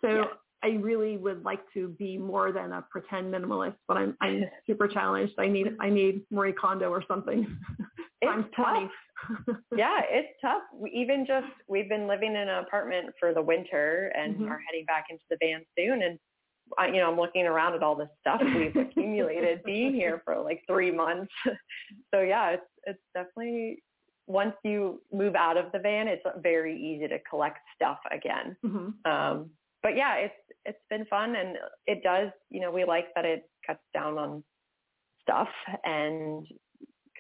So. 0.02 0.28
I 0.62 0.70
really 0.80 1.16
would 1.16 1.44
like 1.44 1.60
to 1.74 1.88
be 1.88 2.18
more 2.18 2.52
than 2.52 2.72
a 2.72 2.84
pretend 2.90 3.32
minimalist, 3.32 3.76
but 3.86 3.96
I'm 3.96 4.16
I'm 4.20 4.44
super 4.66 4.88
challenged. 4.88 5.34
I 5.38 5.46
need 5.46 5.76
I 5.80 5.88
need 5.88 6.22
Marie 6.30 6.52
Kondo 6.52 6.90
or 6.90 7.04
something. 7.06 7.46
It's 8.20 8.48
tough. 8.56 8.90
yeah, 9.76 10.00
it's 10.08 10.36
tough. 10.40 10.62
We 10.74 10.90
even 10.90 11.24
just 11.24 11.46
we've 11.68 11.88
been 11.88 12.08
living 12.08 12.30
in 12.30 12.48
an 12.48 12.64
apartment 12.64 13.14
for 13.20 13.32
the 13.32 13.40
winter 13.42 14.12
and 14.16 14.34
mm-hmm. 14.34 14.48
are 14.48 14.60
heading 14.66 14.84
back 14.86 15.04
into 15.10 15.22
the 15.30 15.36
van 15.40 15.64
soon 15.78 16.02
and 16.02 16.18
I, 16.76 16.88
you 16.88 16.94
know, 16.94 17.10
I'm 17.10 17.16
looking 17.16 17.46
around 17.46 17.74
at 17.74 17.82
all 17.82 17.94
this 17.94 18.08
stuff 18.20 18.42
we've 18.42 18.76
accumulated 18.76 19.62
being 19.64 19.94
here 19.94 20.20
for 20.24 20.38
like 20.38 20.62
three 20.68 20.90
months. 20.90 21.32
so 22.12 22.20
yeah, 22.20 22.50
it's 22.50 22.66
it's 22.84 22.98
definitely 23.14 23.82
once 24.26 24.54
you 24.64 25.00
move 25.12 25.34
out 25.34 25.56
of 25.56 25.72
the 25.72 25.78
van, 25.78 26.08
it's 26.08 26.22
very 26.42 26.76
easy 26.76 27.08
to 27.08 27.18
collect 27.30 27.58
stuff 27.74 27.98
again. 28.10 28.56
Mm-hmm. 28.64 29.10
Um, 29.10 29.50
but 29.82 29.96
yeah, 29.96 30.16
it's 30.16 30.34
it's 30.68 30.78
been 30.90 31.06
fun 31.06 31.34
and 31.34 31.56
it 31.86 32.02
does, 32.02 32.30
you 32.50 32.60
know, 32.60 32.70
we 32.70 32.84
like 32.84 33.06
that 33.14 33.24
it 33.24 33.48
cuts 33.66 33.80
down 33.94 34.18
on 34.18 34.44
stuff 35.22 35.48
and 35.84 36.46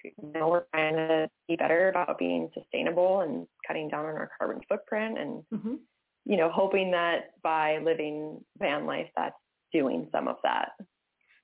you 0.04 0.32
know, 0.32 0.48
we're 0.48 0.64
trying 0.72 0.94
to 0.94 1.28
be 1.48 1.56
better 1.56 1.88
about 1.88 2.18
being 2.18 2.50
sustainable 2.54 3.20
and 3.20 3.46
cutting 3.66 3.88
down 3.88 4.06
on 4.06 4.14
our 4.14 4.30
carbon 4.38 4.60
footprint 4.68 5.18
and 5.18 5.42
mm-hmm. 5.52 5.74
you 6.24 6.36
know, 6.36 6.50
hoping 6.50 6.90
that 6.92 7.30
by 7.42 7.78
living 7.78 8.38
van 8.58 8.86
life 8.86 9.08
that's 9.16 9.34
doing 9.72 10.08
some 10.12 10.28
of 10.28 10.36
that. 10.44 10.70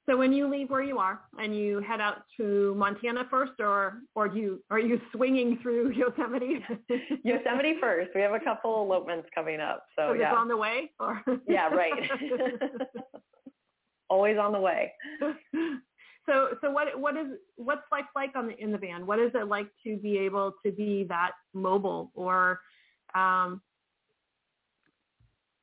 So 0.07 0.19
when 0.19 0.35
you 0.35 0.51
leave 0.51 0.69
where 0.69 0.83
you 0.83 0.99
are 0.99 1.21
and 1.39 1.57
you 1.57 1.81
head 1.81 2.01
out 2.01 2.25
to 2.37 2.75
Montana 2.77 3.25
first, 3.31 3.53
or 3.59 4.03
or 4.15 4.29
do 4.29 4.39
you 4.39 4.63
are 4.71 4.79
you 4.79 5.01
swinging 5.13 5.59
through 5.63 5.93
Yosemite? 5.97 6.63
Yosemite 7.25 7.77
first. 7.81 8.11
We 8.15 8.21
have 8.21 8.35
a 8.35 8.41
couple 8.41 8.85
elopements 8.85 9.29
coming 9.35 9.61
up, 9.61 9.85
so, 9.97 10.11
so 10.11 10.13
yeah. 10.13 10.35
on 10.35 10.49
the 10.49 10.57
way. 10.57 10.91
Or 11.01 11.23
yeah, 11.49 11.69
right. 11.69 11.93
Always 14.11 14.37
on 14.37 14.53
the 14.53 14.61
way. 14.61 14.93
So 16.27 16.49
so 16.61 16.71
what 16.71 16.99
what 16.99 17.17
is 17.17 17.27
what's 17.57 17.83
life 17.91 18.05
like 18.15 18.33
on 18.35 18.49
the 18.49 18.63
in 18.63 18.73
the 18.73 18.79
van? 18.79 19.07
What 19.07 19.19
is 19.19 19.31
it 19.35 19.49
like 19.49 19.69
to 19.85 19.97
be 19.97 20.19
able 20.19 20.53
to 20.65 20.73
be 20.73 21.07
that 21.09 21.33
mobile 21.55 22.11
or? 22.15 22.61
Um, 23.15 23.63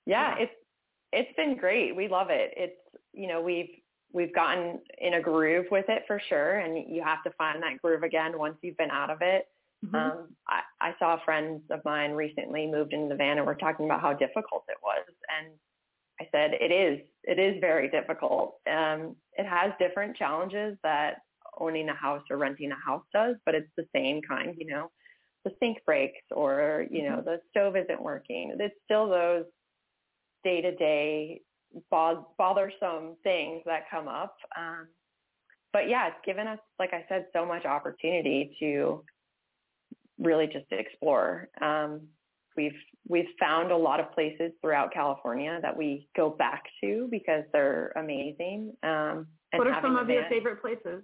yeah, 0.06 0.36
it's 0.40 0.52
it's 1.12 1.36
been 1.36 1.58
great. 1.58 1.96
We 1.96 2.08
love 2.08 2.28
it. 2.30 2.54
It's 2.56 2.78
you 3.14 3.28
know 3.28 3.42
we've 3.42 3.70
we've 4.14 4.34
gotten 4.34 4.80
in 5.00 5.16
a 5.16 5.22
groove 5.22 5.66
with 5.72 5.86
it 5.90 6.04
for 6.08 6.22
sure, 6.30 6.60
and 6.60 6.78
you 6.90 7.04
have 7.04 7.24
to 7.24 7.32
find 7.32 7.62
that 7.64 7.82
groove 7.82 8.04
again 8.04 8.38
once 8.38 8.58
you've 8.62 8.78
been 8.78 8.92
out 8.92 9.10
of 9.10 9.20
it. 9.22 9.48
Mm-hmm. 9.86 9.96
Um, 9.96 10.28
I, 10.48 10.90
I 10.90 10.96
saw 11.00 11.18
friends 11.24 11.62
of 11.72 11.84
mine 11.86 12.12
recently 12.12 12.68
moved 12.68 12.94
into 12.94 13.10
the 13.10 13.16
van 13.16 13.38
and 13.38 13.48
were 13.48 13.56
talking 13.56 13.86
about 13.86 14.02
how 14.02 14.14
difficult 14.14 14.64
it 14.68 14.78
was, 14.84 15.06
and 15.30 15.54
I 16.20 16.28
said 16.32 16.52
it 16.54 16.72
is 16.72 17.00
it 17.24 17.40
is 17.40 17.60
very 17.60 17.90
difficult. 17.90 18.58
Um, 18.70 19.16
it 19.34 19.46
has 19.46 19.72
different 19.80 20.16
challenges 20.18 20.78
that 20.84 21.16
owning 21.60 21.90
a 21.90 21.96
house 21.96 22.24
or 22.30 22.38
renting 22.38 22.72
a 22.72 22.86
house 22.86 23.04
does, 23.14 23.36
but 23.46 23.56
it's 23.56 23.72
the 23.76 23.88
same 23.96 24.22
kind. 24.22 24.56
You 24.58 24.68
know, 24.68 24.92
the 25.46 25.52
sink 25.60 25.80
breaks 25.86 26.22
or 26.32 26.86
you 26.92 27.04
know 27.04 27.18
mm-hmm. 27.18 27.26
the 27.26 27.42
stove 27.50 27.76
isn't 27.76 28.02
working. 28.02 28.56
It's 28.60 28.76
still 28.86 29.10
those 29.10 29.46
day 30.44 30.62
to 30.62 30.76
day 30.76 31.42
bothersome 31.90 33.16
things 33.24 33.62
that 33.66 33.90
come 33.90 34.08
up. 34.08 34.36
Um, 34.58 34.88
but 35.74 35.88
yeah, 35.88 36.08
it's 36.08 36.26
given 36.26 36.48
us, 36.48 36.60
like 36.80 36.94
I 36.94 37.06
said, 37.08 37.28
so 37.34 37.46
much 37.46 37.66
opportunity 37.66 38.56
to 38.60 39.04
really 40.20 40.48
just 40.48 40.66
explore. 40.72 41.50
Um, 41.62 42.02
we've 42.58 42.76
we've 43.08 43.30
found 43.40 43.72
a 43.72 43.78
lot 43.78 44.00
of 44.00 44.12
places 44.12 44.52
throughout 44.62 44.94
California 44.94 45.60
that 45.62 45.76
we 45.76 46.08
go 46.16 46.30
back 46.30 46.64
to 46.84 47.08
because 47.10 47.44
they're 47.54 47.92
amazing. 47.96 48.74
Um, 48.84 49.28
what 49.54 49.68
are 49.68 49.82
some 49.82 49.98
of 49.98 50.10
your 50.10 50.26
favorite 50.30 50.62
places? 50.62 51.04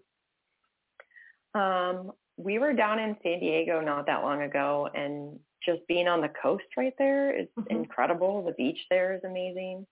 Um, 1.54 2.12
we 2.38 2.60
were 2.60 2.74
down 2.74 3.00
in 3.00 3.16
San 3.24 3.40
Diego 3.40 3.82
not 3.82 4.06
that 4.06 4.22
long 4.22 4.44
ago, 4.44 4.90
and 4.94 5.40
just 5.66 5.86
being 5.88 6.08
on 6.08 6.22
the 6.22 6.30
coast 6.42 6.66
right 6.78 6.94
there 6.98 7.38
is 7.38 7.48
mm-hmm. 7.58 7.76
incredible. 7.76 8.44
The 8.44 8.54
beach 8.54 8.80
there 8.90 9.16
is 9.16 9.22
amazing. 9.24 9.86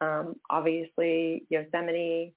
Um, 0.00 0.34
obviously, 0.50 1.44
Yosemite. 1.50 2.34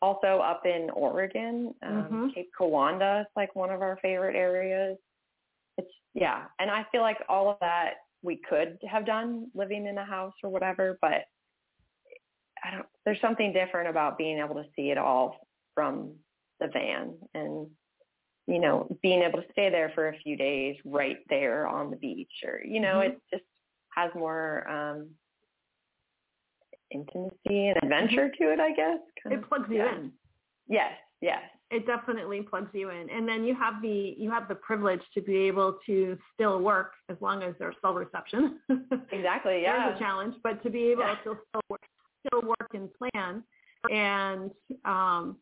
Also 0.00 0.40
up 0.40 0.62
in 0.66 0.90
Oregon, 0.90 1.72
um, 1.84 1.92
mm-hmm. 1.92 2.28
Cape 2.34 2.50
Kiwanda 2.58 3.20
is 3.20 3.26
like 3.36 3.54
one 3.54 3.70
of 3.70 3.82
our 3.82 3.96
favorite 4.02 4.34
areas. 4.34 4.98
It's 5.78 5.92
yeah, 6.12 6.46
and 6.58 6.72
I 6.72 6.84
feel 6.90 7.02
like 7.02 7.18
all 7.28 7.48
of 7.48 7.56
that 7.60 7.92
we 8.20 8.40
could 8.48 8.78
have 8.90 9.06
done 9.06 9.46
living 9.54 9.86
in 9.86 9.98
a 9.98 10.04
house 10.04 10.34
or 10.42 10.50
whatever, 10.50 10.98
but 11.00 11.26
I 12.64 12.72
don't. 12.72 12.86
There's 13.04 13.20
something 13.20 13.52
different 13.52 13.90
about 13.90 14.18
being 14.18 14.38
able 14.38 14.56
to 14.56 14.64
see 14.74 14.90
it 14.90 14.98
all 14.98 15.36
from 15.76 16.14
the 16.58 16.66
van 16.66 17.14
and 17.34 17.68
you 18.46 18.58
know, 18.58 18.88
being 19.02 19.22
able 19.22 19.40
to 19.40 19.52
stay 19.52 19.70
there 19.70 19.92
for 19.94 20.08
a 20.08 20.18
few 20.18 20.36
days 20.36 20.76
right 20.84 21.18
there 21.28 21.66
on 21.66 21.90
the 21.90 21.96
beach 21.96 22.32
or, 22.44 22.60
you 22.64 22.80
know, 22.80 22.96
mm-hmm. 22.96 23.12
it 23.12 23.22
just 23.32 23.44
has 23.94 24.10
more 24.14 24.68
um 24.68 25.08
intimacy 26.92 27.68
and 27.68 27.76
adventure 27.82 28.28
to 28.28 28.52
it, 28.52 28.60
I 28.60 28.72
guess. 28.72 28.98
Kind 29.22 29.36
it 29.36 29.48
plugs 29.48 29.64
of, 29.64 29.72
you 29.72 29.78
yeah. 29.78 29.96
in. 29.96 30.12
Yes, 30.68 30.92
yes. 31.20 31.40
It 31.70 31.86
definitely 31.86 32.42
plugs 32.42 32.70
you 32.74 32.90
in. 32.90 33.08
And 33.10 33.26
then 33.26 33.44
you 33.44 33.54
have 33.54 33.80
the 33.80 34.14
you 34.18 34.30
have 34.30 34.48
the 34.48 34.54
privilege 34.54 35.00
to 35.14 35.22
be 35.22 35.36
able 35.36 35.78
to 35.86 36.18
still 36.34 36.60
work 36.60 36.92
as 37.08 37.16
long 37.20 37.42
as 37.42 37.54
there's 37.58 37.76
cell 37.80 37.94
reception. 37.94 38.58
Exactly, 39.10 39.62
yeah. 39.62 39.86
There's 39.86 39.96
a 39.96 39.98
challenge, 39.98 40.34
but 40.42 40.62
to 40.62 40.70
be 40.70 40.84
able 40.84 41.02
yeah. 41.02 41.16
to 41.24 41.36
still 41.48 41.60
work, 41.68 41.82
still 42.26 42.42
work 42.42 42.70
and 42.74 42.88
plan 42.94 43.42
and 43.90 44.50
um 44.84 45.36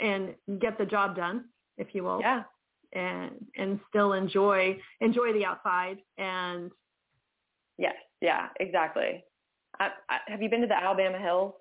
and 0.00 0.34
get 0.60 0.78
the 0.78 0.86
job 0.86 1.16
done 1.16 1.44
if 1.78 1.88
you 1.94 2.04
will. 2.04 2.20
Yeah. 2.20 2.42
And 2.92 3.32
and 3.56 3.80
still 3.88 4.14
enjoy 4.14 4.78
enjoy 5.00 5.32
the 5.32 5.44
outside 5.44 5.98
and. 6.16 6.70
Yes. 7.76 7.94
Yeah. 8.20 8.48
Exactly. 8.58 9.24
I, 9.80 9.90
I, 10.08 10.18
have 10.26 10.42
you 10.42 10.48
been 10.48 10.60
to 10.62 10.66
the 10.66 10.76
Alabama 10.76 11.18
Hills? 11.18 11.54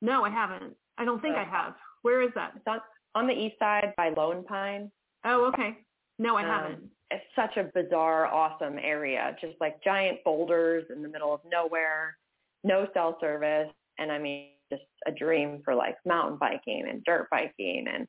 No, 0.00 0.24
I 0.24 0.30
haven't. 0.30 0.74
I 0.98 1.04
don't 1.04 1.20
think 1.20 1.36
I 1.36 1.44
have. 1.44 1.74
Where 2.02 2.22
is 2.22 2.30
that? 2.34 2.52
It's 2.56 2.64
on, 2.66 2.80
on 3.14 3.26
the 3.26 3.32
east 3.32 3.56
side 3.58 3.92
by 3.96 4.10
Lone 4.10 4.44
Pine. 4.44 4.90
Oh, 5.24 5.46
okay. 5.46 5.78
No, 6.18 6.36
I 6.36 6.42
um, 6.42 6.48
haven't. 6.48 6.82
It's 7.10 7.24
such 7.34 7.56
a 7.56 7.70
bizarre, 7.74 8.26
awesome 8.26 8.78
area. 8.78 9.36
Just 9.40 9.54
like 9.60 9.82
giant 9.82 10.22
boulders 10.24 10.84
in 10.94 11.02
the 11.02 11.08
middle 11.08 11.32
of 11.32 11.40
nowhere, 11.50 12.16
no 12.62 12.86
cell 12.94 13.16
service, 13.20 13.70
and 13.98 14.12
I 14.12 14.18
mean, 14.18 14.50
just 14.70 14.84
a 15.06 15.12
dream 15.12 15.60
for 15.64 15.74
like 15.74 15.96
mountain 16.04 16.38
biking 16.38 16.86
and 16.88 17.04
dirt 17.04 17.28
biking 17.30 17.86
and 17.92 18.06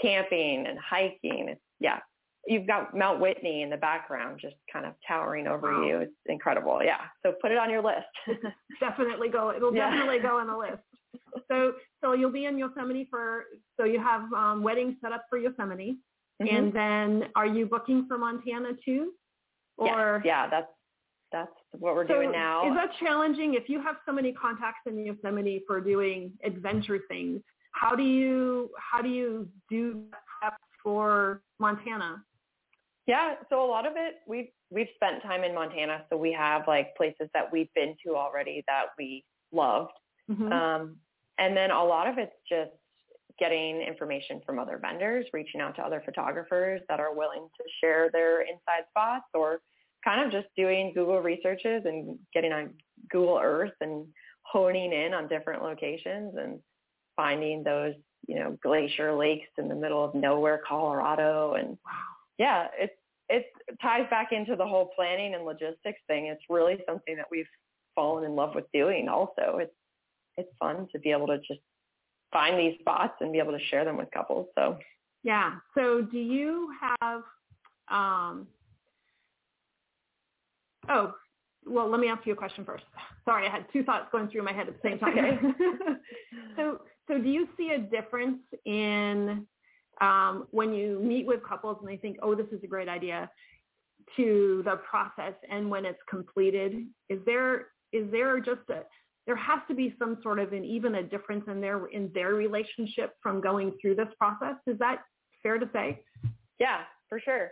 camping 0.00 0.66
and 0.66 0.78
hiking. 0.78 1.48
It's, 1.50 1.60
yeah, 1.80 1.98
you've 2.46 2.66
got 2.66 2.96
Mount 2.96 3.20
Whitney 3.20 3.62
in 3.62 3.70
the 3.70 3.76
background 3.76 4.38
just 4.40 4.56
kind 4.72 4.86
of 4.86 4.94
towering 5.06 5.46
over 5.46 5.72
wow. 5.72 5.86
you. 5.86 5.96
It's 5.98 6.12
incredible. 6.26 6.80
Yeah. 6.82 7.00
So 7.24 7.34
put 7.40 7.50
it 7.50 7.58
on 7.58 7.70
your 7.70 7.82
list. 7.82 8.06
definitely 8.80 9.28
go. 9.28 9.52
It'll 9.54 9.74
yeah. 9.74 9.90
definitely 9.90 10.18
go 10.18 10.38
on 10.38 10.46
the 10.46 10.56
list. 10.56 10.82
So 11.50 11.74
so 12.02 12.12
you'll 12.14 12.32
be 12.32 12.46
in 12.46 12.58
Yosemite 12.58 13.06
for 13.10 13.44
so 13.78 13.84
you 13.84 14.00
have 14.00 14.32
um, 14.32 14.62
weddings 14.62 14.96
set 15.02 15.12
up 15.12 15.24
for 15.28 15.38
Yosemite, 15.38 15.98
mm-hmm. 16.42 16.56
and 16.56 16.72
then 16.72 17.28
are 17.36 17.46
you 17.46 17.66
booking 17.66 18.06
for 18.08 18.18
Montana 18.18 18.70
too? 18.84 19.12
Or 19.76 20.22
yeah, 20.24 20.44
yeah 20.44 20.50
that's 20.50 20.68
that's 21.30 21.52
what 21.78 21.94
we're 21.94 22.06
so 22.06 22.14
doing 22.14 22.32
now. 22.32 22.68
Is 22.68 22.74
that 22.74 22.90
challenging 22.98 23.54
if 23.54 23.68
you 23.68 23.82
have 23.82 23.96
so 24.06 24.12
many 24.12 24.32
contacts 24.32 24.80
in 24.86 25.04
Yosemite 25.04 25.62
for 25.66 25.80
doing 25.80 26.32
adventure 26.44 27.00
things? 27.08 27.40
How 27.72 27.94
do 27.94 28.02
you 28.02 28.70
how 28.78 29.02
do 29.02 29.08
you 29.08 29.48
do 29.70 30.04
prep 30.40 30.56
for 30.82 31.42
Montana? 31.58 32.22
Yeah, 33.06 33.34
so 33.50 33.64
a 33.64 33.66
lot 33.66 33.86
of 33.86 33.94
it 33.96 34.16
we've 34.28 34.48
we've 34.70 34.88
spent 34.94 35.22
time 35.22 35.42
in 35.44 35.54
Montana, 35.54 36.04
so 36.08 36.16
we 36.16 36.32
have 36.32 36.62
like 36.68 36.94
places 36.96 37.28
that 37.34 37.52
we've 37.52 37.72
been 37.74 37.96
to 38.06 38.14
already 38.14 38.62
that 38.68 38.86
we 38.96 39.24
loved, 39.52 39.92
mm-hmm. 40.30 40.52
um, 40.52 40.96
and 41.38 41.56
then 41.56 41.70
a 41.70 41.84
lot 41.84 42.06
of 42.08 42.18
it's 42.18 42.32
just 42.48 42.70
getting 43.38 43.80
information 43.80 44.40
from 44.46 44.58
other 44.58 44.78
vendors, 44.80 45.26
reaching 45.32 45.60
out 45.60 45.74
to 45.76 45.82
other 45.82 46.02
photographers 46.04 46.80
that 46.88 47.00
are 47.00 47.14
willing 47.14 47.48
to 47.56 47.64
share 47.80 48.08
their 48.12 48.42
inside 48.42 48.84
spots, 48.90 49.26
or 49.34 49.60
kind 50.04 50.24
of 50.24 50.30
just 50.30 50.46
doing 50.56 50.92
Google 50.94 51.20
researches 51.20 51.82
and 51.84 52.18
getting 52.32 52.52
on 52.52 52.70
Google 53.10 53.40
Earth 53.42 53.72
and 53.80 54.06
honing 54.42 54.92
in 54.92 55.14
on 55.14 55.28
different 55.28 55.62
locations 55.62 56.34
and 56.36 56.60
finding 57.16 57.62
those, 57.62 57.94
you 58.26 58.36
know, 58.36 58.56
glacier 58.62 59.12
lakes 59.14 59.48
in 59.58 59.68
the 59.68 59.74
middle 59.74 60.04
of 60.04 60.14
nowhere, 60.14 60.60
Colorado. 60.66 61.54
And 61.54 61.70
wow. 61.84 62.21
Yeah, 62.42 62.66
it's, 62.76 62.92
it 63.28 63.46
ties 63.80 64.04
back 64.10 64.32
into 64.32 64.56
the 64.56 64.66
whole 64.66 64.90
planning 64.96 65.34
and 65.34 65.44
logistics 65.44 66.00
thing. 66.08 66.26
It's 66.26 66.42
really 66.50 66.76
something 66.88 67.14
that 67.16 67.26
we've 67.30 67.46
fallen 67.94 68.24
in 68.24 68.34
love 68.34 68.56
with 68.56 68.64
doing 68.74 69.08
also. 69.08 69.58
It's, 69.60 69.72
it's 70.36 70.48
fun 70.58 70.88
to 70.90 70.98
be 70.98 71.12
able 71.12 71.28
to 71.28 71.38
just 71.38 71.60
find 72.32 72.58
these 72.58 72.80
spots 72.80 73.14
and 73.20 73.32
be 73.32 73.38
able 73.38 73.52
to 73.52 73.64
share 73.66 73.84
them 73.84 73.96
with 73.96 74.10
couples. 74.10 74.48
So 74.58 74.76
Yeah. 75.22 75.58
So 75.76 76.02
do 76.02 76.18
you 76.18 76.74
have, 76.80 77.22
um, 77.88 78.48
oh, 80.88 81.14
well, 81.64 81.88
let 81.88 82.00
me 82.00 82.08
ask 82.08 82.26
you 82.26 82.32
a 82.32 82.36
question 82.36 82.64
first. 82.64 82.82
Sorry, 83.24 83.46
I 83.46 83.52
had 83.52 83.66
two 83.72 83.84
thoughts 83.84 84.08
going 84.10 84.28
through 84.30 84.42
my 84.42 84.52
head 84.52 84.66
at 84.66 84.82
the 84.82 84.88
same 84.88 84.98
time. 84.98 85.16
Okay. 85.16 85.38
so, 86.56 86.80
so 87.06 87.18
do 87.18 87.28
you 87.28 87.46
see 87.56 87.70
a 87.70 87.78
difference 87.78 88.40
in 88.64 89.46
um, 90.00 90.46
when 90.50 90.72
you 90.72 91.00
meet 91.00 91.26
with 91.26 91.40
couples 91.46 91.76
and 91.80 91.88
they 91.88 91.96
think, 91.96 92.18
oh, 92.22 92.34
this 92.34 92.46
is 92.52 92.62
a 92.64 92.66
great 92.66 92.88
idea, 92.88 93.30
to 94.16 94.62
the 94.64 94.76
process 94.88 95.34
and 95.50 95.70
when 95.70 95.84
it's 95.84 96.00
completed? 96.08 96.86
Is 97.08 97.20
there 97.24 97.68
is 97.92 98.10
there 98.10 98.40
just 98.40 98.68
a 98.70 98.82
there 99.26 99.36
has 99.36 99.60
to 99.68 99.74
be 99.74 99.94
some 99.98 100.18
sort 100.22 100.38
of 100.38 100.52
an 100.52 100.64
even 100.64 100.96
a 100.96 101.02
difference 101.02 101.44
in 101.46 101.60
their 101.60 101.86
in 101.86 102.10
their 102.12 102.34
relationship 102.34 103.14
from 103.22 103.40
going 103.40 103.72
through 103.80 103.94
this 103.94 104.08
process. 104.18 104.56
Is 104.66 104.78
that 104.78 105.02
fair 105.42 105.58
to 105.58 105.68
say? 105.72 106.02
Yeah, 106.58 106.80
for 107.08 107.20
sure. 107.20 107.50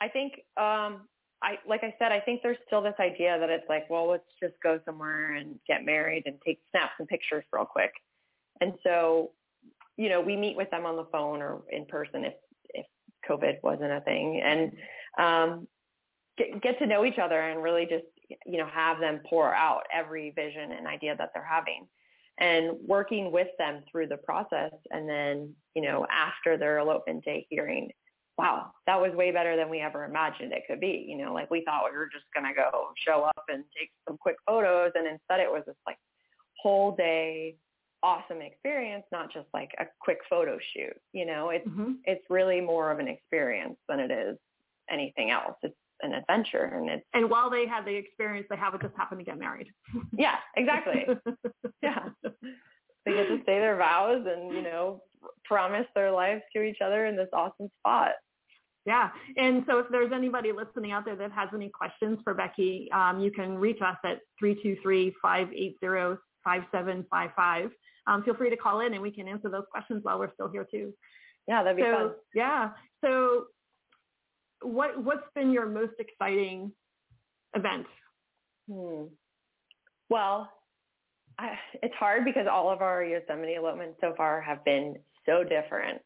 I 0.00 0.08
think 0.08 0.34
um 0.56 1.08
I 1.42 1.58
like 1.68 1.82
I 1.82 1.94
said, 1.98 2.12
I 2.12 2.20
think 2.20 2.40
there's 2.42 2.58
still 2.66 2.82
this 2.82 2.94
idea 3.00 3.38
that 3.38 3.50
it's 3.50 3.68
like, 3.68 3.88
well, 3.90 4.08
let's 4.08 4.24
just 4.42 4.54
go 4.62 4.80
somewhere 4.84 5.34
and 5.34 5.58
get 5.66 5.84
married 5.84 6.24
and 6.26 6.36
take 6.44 6.60
snaps 6.70 6.94
and 6.98 7.08
pictures 7.08 7.44
real 7.52 7.64
quick. 7.64 7.92
And 8.60 8.72
so, 8.82 9.32
you 9.96 10.08
know, 10.08 10.20
we 10.20 10.36
meet 10.36 10.56
with 10.56 10.70
them 10.70 10.86
on 10.86 10.96
the 10.96 11.06
phone 11.10 11.40
or 11.40 11.62
in 11.70 11.86
person 11.86 12.24
if 12.24 12.34
if 12.74 12.86
COVID 13.28 13.56
wasn't 13.62 13.92
a 13.92 14.00
thing, 14.00 14.42
and 14.44 14.72
um, 15.18 15.66
get 16.36 16.60
get 16.62 16.78
to 16.78 16.86
know 16.86 17.04
each 17.04 17.18
other 17.18 17.40
and 17.40 17.62
really 17.62 17.86
just 17.86 18.04
you 18.44 18.58
know 18.58 18.68
have 18.72 19.00
them 19.00 19.20
pour 19.28 19.54
out 19.54 19.82
every 19.92 20.30
vision 20.30 20.72
and 20.72 20.86
idea 20.86 21.16
that 21.16 21.30
they're 21.34 21.46
having. 21.48 21.86
And 22.38 22.76
working 22.86 23.32
with 23.32 23.48
them 23.58 23.82
through 23.90 24.08
the 24.08 24.18
process 24.18 24.72
and 24.90 25.08
then 25.08 25.54
you 25.74 25.82
know 25.82 26.06
after 26.10 26.58
their 26.58 26.78
elopement 26.78 27.24
day 27.24 27.46
hearing 27.48 27.90
wow 28.36 28.72
that 28.86 29.00
was 29.00 29.14
way 29.14 29.30
better 29.30 29.56
than 29.56 29.70
we 29.70 29.80
ever 29.80 30.04
imagined 30.04 30.52
it 30.52 30.64
could 30.68 30.80
be. 30.80 31.06
You 31.08 31.16
know 31.16 31.32
like 31.32 31.50
we 31.50 31.64
thought 31.64 31.90
we 31.90 31.96
were 31.96 32.10
just 32.12 32.26
going 32.34 32.46
to 32.46 32.54
go 32.54 32.88
show 33.06 33.22
up 33.22 33.44
and 33.48 33.64
take 33.78 33.90
some 34.06 34.18
quick 34.18 34.36
photos 34.46 34.92
and 34.94 35.06
instead 35.06 35.40
it 35.40 35.50
was 35.50 35.62
this 35.66 35.76
like 35.86 35.96
whole 36.62 36.94
day 36.94 37.56
awesome 38.02 38.40
experience 38.40 39.04
not 39.10 39.32
just 39.32 39.46
like 39.54 39.70
a 39.78 39.84
quick 40.00 40.18
photo 40.28 40.58
shoot 40.74 40.96
you 41.12 41.26
know? 41.26 41.50
It's 41.50 41.66
mm-hmm. 41.66 41.92
it's 42.04 42.24
really 42.30 42.60
more 42.60 42.90
of 42.90 42.98
an 42.98 43.08
experience 43.08 43.76
than 43.88 44.00
it 44.00 44.10
is 44.10 44.36
anything 44.90 45.30
else. 45.30 45.56
It's 45.62 45.74
an 46.02 46.12
adventure 46.12 46.78
and 46.78 46.90
it's 46.90 47.06
and 47.14 47.30
while 47.30 47.50
they 47.50 47.66
have 47.66 47.84
the 47.84 47.94
experience 47.94 48.46
they 48.50 48.56
haven't 48.56 48.82
just 48.82 48.94
happened 48.96 49.20
to 49.20 49.24
get 49.24 49.38
married. 49.38 49.68
Yeah 50.16 50.36
exactly. 50.56 51.06
Yeah. 51.82 52.08
They 53.04 53.12
get 53.12 53.28
to 53.28 53.38
say 53.46 53.60
their 53.60 53.76
vows 53.76 54.26
and 54.26 54.52
you 54.52 54.62
know 54.62 55.00
promise 55.44 55.86
their 55.94 56.10
lives 56.10 56.42
to 56.54 56.62
each 56.62 56.78
other 56.84 57.06
in 57.06 57.16
this 57.16 57.28
awesome 57.32 57.68
spot. 57.80 58.12
Yeah. 58.86 59.10
And 59.36 59.64
so 59.68 59.78
if 59.78 59.86
there's 59.90 60.12
anybody 60.12 60.52
listening 60.52 60.92
out 60.92 61.04
there 61.04 61.16
that 61.16 61.32
has 61.32 61.48
any 61.52 61.68
questions 61.68 62.20
for 62.22 62.34
Becky, 62.34 62.88
um, 62.92 63.20
you 63.20 63.32
can 63.32 63.58
reach 63.58 63.82
us 63.82 63.96
at 64.04 64.20
323-580-5755. 66.46 67.70
Um, 68.06 68.22
feel 68.22 68.34
free 68.34 68.50
to 68.50 68.56
call 68.56 68.80
in 68.80 68.94
and 68.94 69.02
we 69.02 69.10
can 69.10 69.26
answer 69.28 69.48
those 69.48 69.64
questions 69.70 70.04
while 70.04 70.18
we're 70.18 70.32
still 70.34 70.48
here 70.48 70.66
too. 70.70 70.92
Yeah, 71.48 71.62
that'd 71.62 71.76
be 71.76 71.82
so, 71.82 71.92
fun. 71.92 72.10
Yeah. 72.34 72.70
So 73.04 73.46
what 74.62 75.02
what's 75.02 75.26
been 75.34 75.50
your 75.50 75.66
most 75.66 75.94
exciting 75.98 76.72
event? 77.54 77.86
Hmm. 78.70 79.04
Well, 80.08 80.50
I, 81.38 81.54
it's 81.82 81.94
hard 81.96 82.24
because 82.24 82.46
all 82.50 82.70
of 82.70 82.80
our 82.80 83.04
Yosemite 83.04 83.54
elopements 83.54 83.98
so 84.00 84.14
far 84.16 84.40
have 84.40 84.64
been 84.64 84.96
so 85.26 85.44
different. 85.44 86.00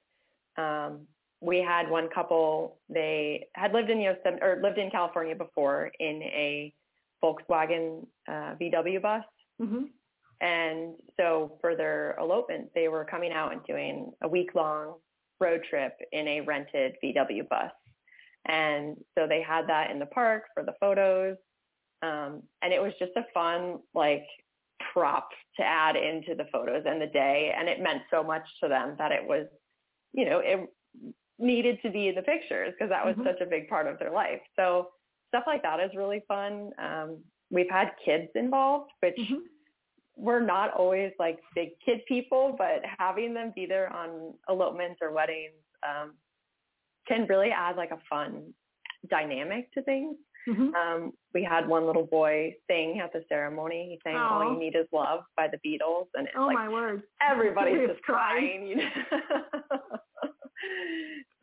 Um, 0.57 1.07
we 1.41 1.59
had 1.59 1.89
one 1.89 2.09
couple, 2.15 2.79
they 2.89 3.47
had 3.55 3.73
lived 3.73 3.91
in 3.91 4.01
Yosemite 4.01 4.43
or 4.43 4.61
lived 4.63 4.79
in 4.79 4.91
California 4.91 5.35
before 5.35 5.91
in 5.99 6.23
a 6.23 6.73
Volkswagen 7.23 8.07
uh, 8.29 8.55
VW 8.61 9.01
bus. 9.01 9.25
Mm-hmm. 9.61 9.85
And 10.41 10.95
so 11.19 11.59
for 11.61 11.77
their 11.77 12.17
elopement, 12.19 12.69
they 12.75 12.89
were 12.89 13.05
coming 13.05 13.33
out 13.33 13.53
and 13.53 13.63
doing 13.65 14.13
a 14.23 14.29
week 14.29 14.55
long 14.55 14.95
road 15.41 15.63
trip 15.69 15.93
in 16.13 16.27
a 16.29 16.41
rented 16.41 16.95
VW 17.03 17.49
bus. 17.49 17.73
And 18.47 18.97
so 19.19 19.27
they 19.27 19.43
had 19.43 19.69
that 19.69 19.91
in 19.91 19.99
the 19.99 20.07
park 20.07 20.45
for 20.55 20.63
the 20.63 20.75
photos. 20.81 21.37
Um, 22.03 22.43
and 22.63 22.73
it 22.73 22.81
was 22.81 22.93
just 22.99 23.13
a 23.17 23.25
fun, 23.35 23.79
like, 23.95 24.25
prop 24.93 25.29
to 25.57 25.63
add 25.63 25.97
into 25.97 26.35
the 26.35 26.47
photos 26.51 26.85
and 26.87 27.01
the 27.01 27.07
day. 27.07 27.55
And 27.57 27.69
it 27.69 27.81
meant 27.81 28.03
so 28.11 28.23
much 28.23 28.47
to 28.63 28.69
them 28.69 28.97
that 28.99 29.13
it 29.13 29.23
was, 29.23 29.47
you 30.13 30.25
know, 30.25 30.41
it 30.43 30.69
needed 31.39 31.79
to 31.83 31.91
be 31.91 32.09
in 32.09 32.15
the 32.15 32.23
pictures 32.23 32.73
because 32.73 32.91
that 32.91 33.05
was 33.05 33.15
mm-hmm. 33.15 33.27
such 33.27 33.41
a 33.41 33.47
big 33.47 33.69
part 33.69 33.87
of 33.87 33.99
their 33.99 34.11
life. 34.11 34.41
So 34.57 34.89
stuff 35.29 35.45
like 35.47 35.63
that 35.63 35.81
is 35.81 35.91
really 35.95 36.23
fun. 36.27 36.71
Um, 36.79 37.19
we've 37.51 37.71
had 37.71 37.91
kids 38.05 38.29
involved, 38.35 38.91
which 39.01 39.17
mm-hmm. 39.17 39.37
We're 40.21 40.45
not 40.45 40.75
always 40.75 41.13
like 41.19 41.39
big 41.55 41.71
kid 41.85 42.01
people, 42.07 42.55
but 42.59 42.83
having 42.99 43.33
them 43.33 43.53
be 43.55 43.67
there 43.67 43.93
on 43.93 44.35
elopements 44.49 44.99
or 45.01 45.13
weddings 45.13 45.55
um, 45.83 46.13
can 47.09 47.27
really 47.27 47.51
add 47.51 47.77
like 47.77 47.91
a 47.91 47.99
fun 48.09 48.53
dynamic 49.09 49.73
to 49.73 49.83
things. 49.83 50.17
Mm-hmm. 50.49 50.75
Um, 50.75 51.13
we 51.35 51.43
had 51.43 51.67
one 51.67 51.87
little 51.87 52.07
boy 52.07 52.55
sing 52.69 53.01
at 53.03 53.13
the 53.13 53.25
ceremony. 53.29 53.89
He 53.91 54.11
sang 54.11 54.17
"All 54.17 54.53
You 54.53 54.59
Need 54.59 54.75
Is 54.75 54.87
Love" 54.93 55.21
by 55.37 55.49
the 55.49 55.59
Beatles, 55.59 56.07
and 56.15 56.27
it's 56.27 56.37
oh 56.37 56.47
like 56.47 56.55
my 56.55 56.69
word, 56.69 57.03
everybody's 57.21 57.89
just 57.89 58.03
crying. 58.03 58.67
You 58.67 58.77
know? 58.77 58.89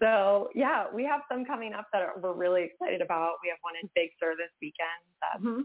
so 0.02 0.50
yeah, 0.56 0.86
we 0.94 1.04
have 1.04 1.22
some 1.32 1.46
coming 1.46 1.74
up 1.74 1.88
that 1.94 2.20
we're 2.20 2.34
really 2.34 2.64
excited 2.64 3.02
about. 3.02 3.34
We 3.44 3.50
have 3.50 3.60
one 3.62 3.76
in 3.82 3.90
Big 3.94 4.10
Sur 4.20 4.36
this 4.36 4.52
weekend. 4.62 5.04
That's 5.22 5.44
mm-hmm. 5.44 5.62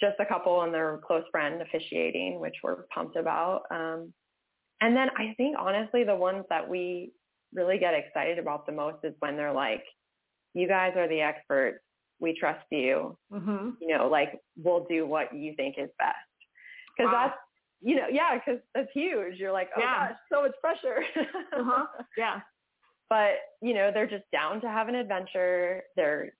Just 0.00 0.16
a 0.20 0.26
couple 0.26 0.62
and 0.62 0.72
their 0.72 1.00
close 1.06 1.24
friend 1.30 1.60
officiating, 1.60 2.40
which 2.40 2.54
we're 2.62 2.84
pumped 2.94 3.16
about. 3.16 3.62
Um, 3.70 4.12
and 4.80 4.96
then 4.96 5.08
I 5.16 5.34
think 5.36 5.56
honestly, 5.58 6.04
the 6.04 6.14
ones 6.14 6.44
that 6.50 6.68
we 6.68 7.12
really 7.52 7.78
get 7.78 7.94
excited 7.94 8.38
about 8.38 8.66
the 8.66 8.72
most 8.72 8.98
is 9.04 9.14
when 9.20 9.36
they're 9.36 9.52
like, 9.52 9.84
you 10.54 10.68
guys 10.68 10.92
are 10.96 11.08
the 11.08 11.20
experts. 11.20 11.78
We 12.20 12.36
trust 12.38 12.64
you. 12.70 13.16
Mm-hmm. 13.32 13.70
You 13.80 13.96
know, 13.96 14.08
like 14.08 14.40
we'll 14.56 14.86
do 14.88 15.06
what 15.06 15.34
you 15.34 15.54
think 15.56 15.76
is 15.78 15.90
best. 15.98 16.16
Because 16.96 17.12
wow. 17.12 17.26
that's, 17.26 17.38
you 17.80 17.96
know, 17.96 18.06
yeah, 18.10 18.34
because 18.34 18.60
that's 18.74 18.88
huge. 18.92 19.38
You're 19.38 19.52
like, 19.52 19.70
oh 19.76 19.80
yeah. 19.80 20.08
gosh, 20.08 20.16
so 20.32 20.42
much 20.42 20.52
pressure. 20.60 21.02
uh-huh. 21.16 21.86
Yeah. 22.16 22.40
But, 23.10 23.36
you 23.62 23.72
know, 23.72 23.90
they're 23.90 24.06
just 24.06 24.30
down 24.32 24.60
to 24.60 24.68
have 24.68 24.88
an 24.88 24.94
adventure. 24.94 25.82
They're 25.96 26.34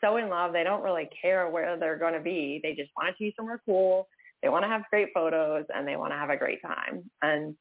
so 0.00 0.16
in 0.16 0.28
love. 0.28 0.52
They 0.52 0.64
don't 0.64 0.82
really 0.82 1.08
care 1.20 1.48
where 1.48 1.78
they're 1.78 1.98
going 1.98 2.14
to 2.14 2.20
be. 2.20 2.60
They 2.62 2.74
just 2.74 2.90
want 2.96 3.08
to 3.08 3.14
be 3.18 3.34
somewhere 3.36 3.60
cool. 3.64 4.08
They 4.42 4.48
want 4.48 4.64
to 4.64 4.68
have 4.68 4.82
great 4.90 5.08
photos 5.12 5.64
and 5.74 5.86
they 5.86 5.96
want 5.96 6.12
to 6.12 6.16
have 6.16 6.30
a 6.30 6.36
great 6.36 6.60
time. 6.62 7.10
And 7.22 7.54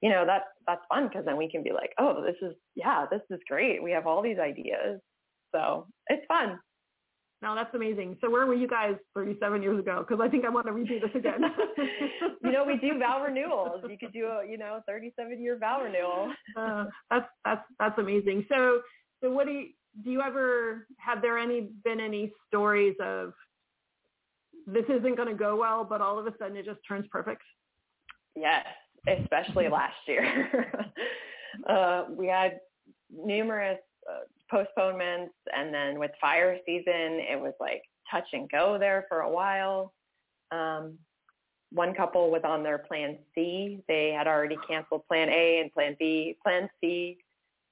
you 0.00 0.10
know, 0.10 0.24
that's, 0.26 0.44
that's 0.66 0.82
fun 0.88 1.08
because 1.08 1.24
then 1.24 1.36
we 1.36 1.50
can 1.50 1.62
be 1.62 1.72
like, 1.72 1.92
oh, 1.98 2.22
this 2.24 2.36
is, 2.42 2.54
yeah, 2.76 3.06
this 3.10 3.22
is 3.30 3.40
great. 3.48 3.82
We 3.82 3.90
have 3.92 4.06
all 4.06 4.22
these 4.22 4.38
ideas. 4.38 5.00
So 5.52 5.86
it's 6.08 6.24
fun. 6.28 6.58
No, 7.40 7.54
that's 7.54 7.72
amazing. 7.74 8.16
So 8.20 8.30
where 8.30 8.46
were 8.46 8.54
you 8.54 8.66
guys 8.66 8.94
37 9.14 9.62
years 9.62 9.78
ago? 9.78 10.04
Because 10.06 10.20
I 10.22 10.28
think 10.28 10.44
I 10.44 10.48
want 10.48 10.66
to 10.66 10.72
redo 10.72 11.00
this 11.00 11.14
again. 11.14 11.40
you 12.42 12.50
know, 12.50 12.64
we 12.64 12.76
do 12.78 12.98
vow 12.98 13.22
renewals. 13.24 13.82
You 13.88 13.96
could 13.96 14.12
do 14.12 14.26
a, 14.26 14.44
you 14.48 14.58
know, 14.58 14.80
37 14.88 15.40
year 15.40 15.56
vow 15.56 15.82
renewal. 15.82 16.32
uh, 16.56 16.86
that's 17.10 17.26
that's 17.44 17.62
that's 17.78 17.98
amazing. 17.98 18.44
So 18.48 18.80
so 19.22 19.30
what 19.30 19.46
do 19.46 19.52
you 19.52 19.66
do? 20.04 20.10
You 20.10 20.20
ever 20.22 20.86
have 20.98 21.22
there 21.22 21.38
any 21.38 21.68
been 21.84 22.00
any 22.00 22.32
stories 22.46 22.94
of 23.00 23.32
this 24.66 24.84
isn't 24.88 25.16
going 25.16 25.28
to 25.28 25.34
go 25.34 25.56
well, 25.56 25.84
but 25.84 26.00
all 26.00 26.18
of 26.18 26.26
a 26.26 26.34
sudden 26.38 26.56
it 26.56 26.64
just 26.64 26.80
turns 26.86 27.06
perfect? 27.10 27.42
Yes, 28.36 28.66
especially 29.06 29.68
last 29.68 29.96
year. 30.06 30.72
uh, 31.68 32.04
we 32.10 32.26
had 32.26 32.60
numerous 33.10 33.78
uh, 34.10 34.20
postponements, 34.50 35.34
and 35.54 35.72
then 35.72 35.98
with 35.98 36.10
fire 36.20 36.58
season, 36.66 37.20
it 37.20 37.40
was 37.40 37.54
like 37.60 37.82
touch 38.10 38.26
and 38.32 38.50
go 38.50 38.78
there 38.78 39.06
for 39.08 39.20
a 39.20 39.30
while. 39.30 39.92
Um, 40.50 40.98
one 41.70 41.94
couple 41.94 42.30
was 42.30 42.42
on 42.44 42.62
their 42.62 42.78
plan 42.78 43.18
C. 43.34 43.82
They 43.88 44.14
had 44.16 44.26
already 44.26 44.56
canceled 44.66 45.06
plan 45.06 45.28
A 45.28 45.60
and 45.60 45.72
plan 45.72 45.96
B. 45.98 46.36
Plan 46.42 46.68
C 46.80 47.18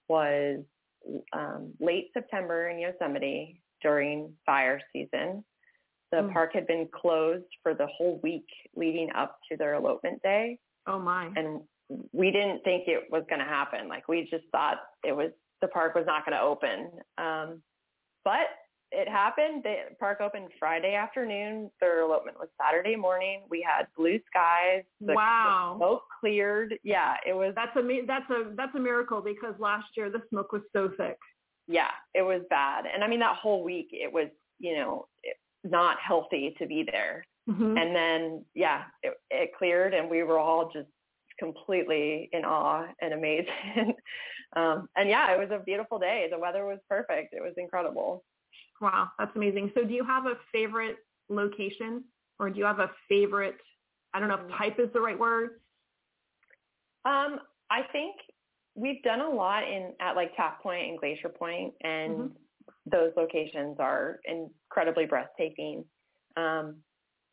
was 0.09 0.61
um, 1.33 1.73
late 1.81 2.11
September 2.13 2.69
in 2.69 2.79
Yosemite 2.79 3.61
during 3.83 4.33
fire 4.45 4.81
season. 4.93 5.45
The 6.13 6.19
mm. 6.19 6.33
park 6.33 6.51
had 6.55 6.67
been 6.67 6.89
closed 6.95 7.45
for 7.63 7.75
the 7.75 7.87
whole 7.87 8.21
week 8.23 8.47
leading 8.75 9.11
up 9.17 9.39
to 9.51 9.57
their 9.57 9.75
elopement 9.75 10.23
day. 10.23 10.59
Oh 10.87 10.99
my. 10.99 11.31
And 11.37 11.63
we 12.13 12.31
didn't 12.31 12.63
think 12.65 12.85
it 12.87 13.05
was 13.11 13.25
going 13.29 13.41
to 13.41 13.47
happen. 13.47 13.89
Like 13.89 14.09
we 14.09 14.29
just 14.31 14.45
thought 14.53 14.79
it 15.05 15.13
was, 15.13 15.31
the 15.61 15.69
park 15.69 15.95
was 15.95 16.05
not 16.07 16.25
going 16.25 16.37
to 16.37 16.43
open. 16.43 16.91
Um, 17.19 17.63
but 18.25 18.49
it 18.93 19.09
happened. 19.09 19.63
The 19.65 19.97
park 19.99 20.21
opened 20.21 20.49
Friday 20.59 20.95
afternoon. 20.95 21.71
Their 21.81 22.03
elopement 22.03 22.39
was 22.39 22.49
Saturday 22.61 22.97
morning. 22.97 23.43
We 23.51 23.67
had 23.67 23.87
blue 23.97 24.19
skies. 24.27 24.85
The, 25.01 25.15
wow. 25.15 25.73
The 25.75 25.85
smoke 25.85 26.03
cleared. 26.21 26.75
Yeah, 26.83 27.15
it 27.27 27.33
was. 27.33 27.53
That's 27.57 27.77
a 27.77 28.01
that's 28.07 28.31
a 28.31 28.55
that's 28.57 28.75
a 28.75 28.81
miracle 28.81 29.21
because 29.21 29.55
last 29.59 29.87
year 29.97 30.11
the 30.11 30.23
smoke 30.31 30.53
was 30.53 30.63
so 30.73 30.91
thick. 30.97 31.19
Yeah, 31.69 31.91
it 32.15 32.23
was 32.23 32.43
bad, 32.49 32.85
and 32.93 33.03
I 33.03 33.09
mean 33.09 33.19
that 33.21 33.37
whole 33.37 33.65
week 33.65 33.89
it 33.91 34.13
was 34.13 34.29
you 34.61 34.77
know 34.77 35.09
not 35.65 35.97
healthy 36.01 36.55
to 36.59 36.67
be 36.67 36.85
there. 36.91 37.25
Mm-hmm. 37.51 37.77
And 37.77 37.95
then 37.95 38.45
yeah, 38.55 38.85
it, 39.03 39.15
it 39.31 39.51
cleared, 39.59 39.95
and 39.95 40.09
we 40.09 40.23
were 40.23 40.39
all 40.39 40.71
just 40.73 40.89
completely 41.39 42.29
in 42.33 42.45
awe 42.45 42.87
and 43.01 43.13
amazed. 43.13 43.49
um, 44.57 44.89
and 44.97 45.09
yeah, 45.09 45.33
it 45.33 45.39
was 45.39 45.51
a 45.51 45.63
beautiful 45.63 45.99
day. 45.99 46.29
The 46.31 46.39
weather 46.39 46.65
was 46.65 46.79
perfect. 46.89 47.35
It 47.35 47.43
was 47.43 47.55
incredible. 47.57 48.25
Wow, 48.81 49.09
that's 49.19 49.35
amazing. 49.35 49.73
So 49.75 49.85
do 49.85 49.95
you 49.95 50.05
have 50.05 50.27
a 50.27 50.35
favorite 50.53 50.97
location 51.29 52.05
or 52.39 52.51
do 52.51 52.59
you 52.59 52.65
have 52.65 52.81
a 52.81 52.91
favorite, 53.09 53.57
I 54.13 54.21
don't 54.21 54.29
know 54.29 54.35
if 54.35 54.41
mm. 54.53 54.59
type 54.59 54.79
is 54.79 54.89
the 54.93 55.01
right 55.01 55.19
word? 55.19 55.61
Um, 57.05 57.41
I 57.71 57.83
think 57.93 58.17
we've 58.75 59.03
done 59.03 59.21
a 59.21 59.29
lot 59.29 59.65
in 59.65 59.93
at 60.01 60.17
like 60.17 60.37
Taft 60.37 60.63
Point 60.63 60.91
and 60.91 60.99
Glacier 60.99 61.29
Point 61.29 61.73
and 61.83 62.13
mm-hmm. 62.15 62.27
those 62.91 63.13
locations 63.17 63.77
are 63.79 64.21
incredibly 64.25 65.07
breathtaking. 65.07 65.85
Um, 66.37 66.77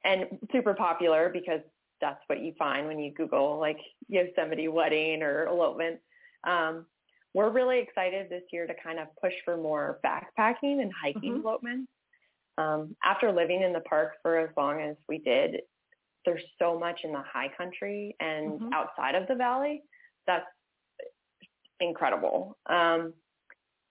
and 0.06 0.26
super 0.52 0.74
popular 0.74 1.30
because 1.30 1.62
that's 2.02 2.20
what 2.28 2.42
you 2.42 2.54
find 2.58 2.88
when 2.88 3.00
you 3.00 3.14
Google 3.14 3.60
like 3.60 3.80
Yosemite 4.08 4.68
wedding 4.68 5.22
or 5.22 5.48
elopement. 5.48 6.00
Um, 6.46 6.86
we're 7.34 7.50
really 7.50 7.80
excited 7.80 8.30
this 8.30 8.44
year 8.52 8.68
to 8.68 8.74
kind 8.84 9.00
of 9.00 9.08
push 9.22 9.34
for 9.44 9.58
more 9.58 10.00
backpacking 10.06 10.82
and 10.82 10.92
hiking 10.94 11.34
mm-hmm. 11.34 11.48
elopements. 11.48 11.92
Um, 12.58 12.96
after 13.04 13.32
living 13.32 13.64
in 13.64 13.74
the 13.74 13.80
park 13.82 14.14
for 14.22 14.38
as 14.38 14.50
long 14.56 14.80
as 14.82 14.96
we 15.10 15.18
did, 15.18 15.62
there's 16.26 16.44
so 16.60 16.78
much 16.80 17.00
in 17.04 17.12
the 17.12 17.24
high 17.26 17.50
country 17.58 18.16
and 18.20 18.52
mm-hmm. 18.52 18.74
outside 18.74 19.16
of 19.16 19.28
the 19.28 19.36
valley 19.36 19.82
that's 20.28 20.46
incredible. 21.80 22.58
Um, 22.70 23.14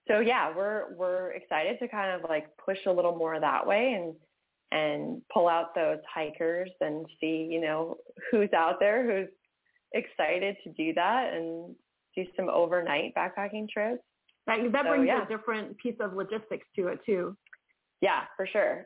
so 0.09 0.21
yeah, 0.21 0.55
we're 0.55 0.95
we're 0.95 1.33
excited 1.33 1.79
to 1.81 1.89
kind 1.89 2.11
of 2.13 2.29
like 2.29 2.47
push 2.65 2.79
a 2.87 2.93
little 2.93 3.17
more 3.17 3.39
that 3.39 3.67
way 3.67 3.95
and 3.95 4.15
and 4.73 5.23
pull 5.33 5.49
out 5.49 5.75
those 5.75 5.99
hikers 6.13 6.71
and 6.81 7.07
see, 7.21 7.49
you 7.51 7.61
know, 7.61 7.97
who's 8.31 8.53
out 8.57 8.81
there 8.81 9.05
who's 9.05 9.29
excited 9.93 10.57
to 10.65 10.71
do 10.71 10.95
that 10.95 11.35
and 11.35 11.75
do 12.15 12.25
some 12.37 12.49
overnight 12.49 13.15
backpacking 13.15 13.69
trips. 13.69 14.03
That, 14.47 14.59
that 14.73 14.85
so, 14.85 14.91
brings 14.91 15.07
yeah. 15.07 15.25
a 15.25 15.29
different 15.29 15.77
piece 15.79 15.95
of 16.01 16.15
logistics 16.15 16.67
to 16.77 16.89
it 16.89 16.99
too. 17.07 17.37
Yeah, 18.01 18.23
for 18.37 18.47
sure. 18.47 18.85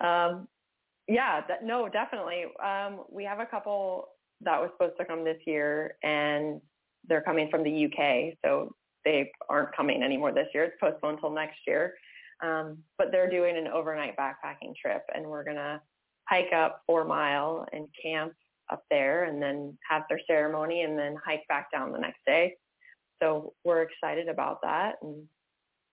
um, 0.00 0.48
yeah, 1.06 1.42
that, 1.46 1.64
no, 1.64 1.88
definitely. 1.88 2.44
Um, 2.64 3.04
we 3.10 3.24
have 3.24 3.40
a 3.40 3.46
couple 3.46 4.08
that 4.40 4.60
was 4.60 4.70
supposed 4.72 4.96
to 4.98 5.04
come 5.04 5.24
this 5.24 5.36
year 5.46 5.96
and 6.02 6.60
they're 7.06 7.22
coming 7.22 7.48
from 7.50 7.62
the 7.62 7.84
UK. 7.86 8.34
So 8.44 8.72
they 9.04 9.30
aren't 9.48 9.76
coming 9.76 10.02
anymore 10.02 10.32
this 10.32 10.48
year. 10.54 10.64
It's 10.64 10.76
postponed 10.80 11.16
until 11.16 11.30
next 11.30 11.58
year. 11.66 11.94
Um, 12.42 12.78
but 12.96 13.08
they're 13.12 13.28
doing 13.28 13.56
an 13.58 13.68
overnight 13.68 14.16
backpacking 14.16 14.74
trip 14.80 15.02
and 15.14 15.26
we're 15.26 15.44
going 15.44 15.56
to 15.56 15.80
hike 16.24 16.52
up 16.54 16.82
four 16.86 17.04
mile 17.04 17.66
and 17.72 17.86
camp 18.02 18.32
up 18.70 18.84
there 18.90 19.24
and 19.24 19.42
then 19.42 19.76
have 19.88 20.02
their 20.08 20.20
ceremony 20.26 20.82
and 20.82 20.98
then 20.98 21.16
hike 21.24 21.46
back 21.48 21.70
down 21.72 21.92
the 21.92 21.98
next 21.98 22.20
day. 22.26 22.54
So 23.22 23.52
we're 23.64 23.82
excited 23.82 24.28
about 24.28 24.60
that. 24.62 24.96
And 25.02 25.24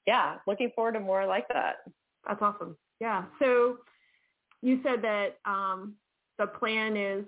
yeah, 0.06 0.36
looking 0.48 0.72
forward 0.76 0.94
to 0.94 1.00
more 1.00 1.26
like 1.26 1.48
that. 1.50 1.78
That's 2.26 2.42
awesome. 2.42 2.78
Yeah. 3.00 3.26
So 3.40 3.78
you 4.62 4.80
said 4.84 5.02
that 5.04 5.38
um, 5.46 5.96
the 6.38 6.48
plan 6.48 6.96
is 6.96 7.26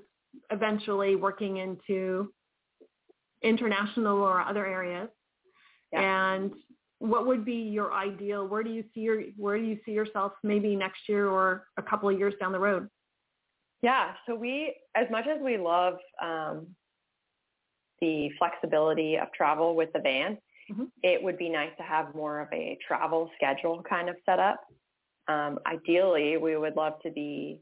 eventually 0.51 1.15
working 1.15 1.57
into 1.57 2.31
international 3.43 4.17
or 4.21 4.41
other 4.41 4.65
areas. 4.65 5.09
Yeah. 5.91 6.35
And 6.35 6.51
what 6.99 7.25
would 7.25 7.45
be 7.45 7.53
your 7.53 7.93
ideal? 7.93 8.47
Where 8.47 8.63
do 8.63 8.69
you 8.69 8.83
see 8.93 9.01
your 9.01 9.21
where 9.37 9.57
do 9.57 9.63
you 9.63 9.79
see 9.85 9.91
yourself 9.91 10.33
maybe 10.43 10.75
next 10.75 11.07
year 11.07 11.27
or 11.27 11.65
a 11.77 11.81
couple 11.81 12.09
of 12.09 12.17
years 12.19 12.33
down 12.39 12.51
the 12.51 12.59
road? 12.59 12.89
Yeah, 13.81 14.13
so 14.25 14.35
we 14.35 14.75
as 14.95 15.07
much 15.09 15.25
as 15.27 15.41
we 15.41 15.57
love 15.57 15.95
um, 16.21 16.67
the 18.01 18.29
flexibility 18.37 19.17
of 19.17 19.31
travel 19.33 19.75
with 19.75 19.91
the 19.93 19.99
van, 19.99 20.37
mm-hmm. 20.71 20.85
it 21.03 21.23
would 21.23 21.37
be 21.37 21.49
nice 21.49 21.71
to 21.77 21.83
have 21.83 22.13
more 22.13 22.39
of 22.41 22.49
a 22.51 22.77
travel 22.85 23.29
schedule 23.35 23.83
kind 23.87 24.09
of 24.09 24.15
set 24.25 24.39
up. 24.39 24.61
Um, 25.27 25.59
ideally, 25.65 26.37
we 26.37 26.57
would 26.57 26.75
love 26.75 26.93
to 27.03 27.11
be 27.11 27.61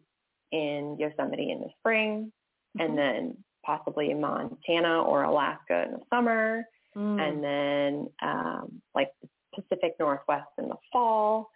in 0.52 0.98
Yosemite 1.00 1.52
in 1.52 1.60
the 1.60 1.70
spring, 1.80 2.32
mm-hmm. 2.78 2.82
and 2.82 2.98
then 2.98 3.38
possibly 3.66 4.14
Montana 4.14 5.02
or 5.04 5.24
Alaska 5.24 5.84
in 5.86 5.92
the 5.92 6.00
summer, 6.10 6.64
mm. 6.96 7.22
and 7.22 7.44
then 7.44 8.08
um, 8.22 8.82
like 8.96 9.10
the 9.22 9.28
Pacific 9.54 9.96
Northwest 10.00 10.48
in 10.58 10.70
the 10.70 10.78
fall. 10.92 11.50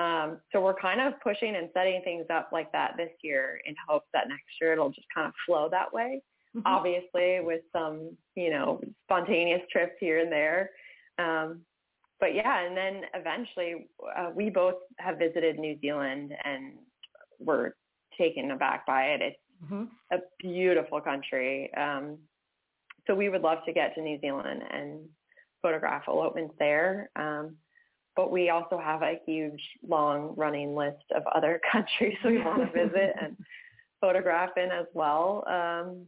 Um, 0.00 0.38
so 0.50 0.60
we're 0.60 0.74
kind 0.74 1.00
of 1.00 1.20
pushing 1.20 1.56
and 1.56 1.68
setting 1.74 2.00
things 2.04 2.26
up 2.32 2.50
like 2.52 2.70
that 2.72 2.94
this 2.96 3.10
year 3.22 3.60
in 3.66 3.74
hopes 3.88 4.08
that 4.14 4.28
next 4.28 4.44
year 4.60 4.72
it'll 4.72 4.90
just 4.90 5.06
kind 5.14 5.26
of 5.26 5.34
flow 5.44 5.68
that 5.70 5.92
way. 5.92 6.22
Mm-hmm. 6.56 6.66
Obviously 6.66 7.40
with 7.40 7.62
some, 7.72 8.16
you 8.34 8.50
know, 8.50 8.80
spontaneous 9.04 9.62
trips 9.70 9.96
here 10.00 10.18
and 10.20 10.32
there. 10.32 10.70
Um, 11.18 11.60
but 12.18 12.34
yeah, 12.34 12.66
and 12.66 12.76
then 12.76 13.02
eventually 13.14 13.88
uh, 14.16 14.30
we 14.34 14.50
both 14.50 14.76
have 14.98 15.18
visited 15.18 15.58
New 15.58 15.76
Zealand 15.80 16.32
and 16.44 16.74
were 17.38 17.76
taken 18.18 18.50
aback 18.50 18.86
by 18.86 19.02
it. 19.04 19.20
It's 19.22 19.36
mm-hmm. 19.64 19.84
a 20.12 20.18
beautiful 20.38 21.00
country. 21.00 21.70
Um, 21.74 22.18
so 23.06 23.14
we 23.14 23.28
would 23.28 23.42
love 23.42 23.58
to 23.66 23.72
get 23.72 23.94
to 23.94 24.02
New 24.02 24.20
Zealand 24.20 24.62
and 24.70 25.00
photograph 25.62 26.04
elopements 26.08 26.54
there. 26.58 27.10
Um, 27.16 27.56
but 28.16 28.30
we 28.30 28.50
also 28.50 28.78
have 28.78 29.02
a 29.02 29.20
huge, 29.26 29.60
long 29.86 30.34
running 30.36 30.74
list 30.74 31.04
of 31.14 31.22
other 31.34 31.60
countries 31.72 32.16
we 32.24 32.38
want 32.38 32.60
to 32.60 32.86
visit 32.86 33.14
and 33.20 33.36
photograph 34.00 34.50
in 34.56 34.70
as 34.70 34.86
well. 34.94 35.44
Um, 35.46 36.06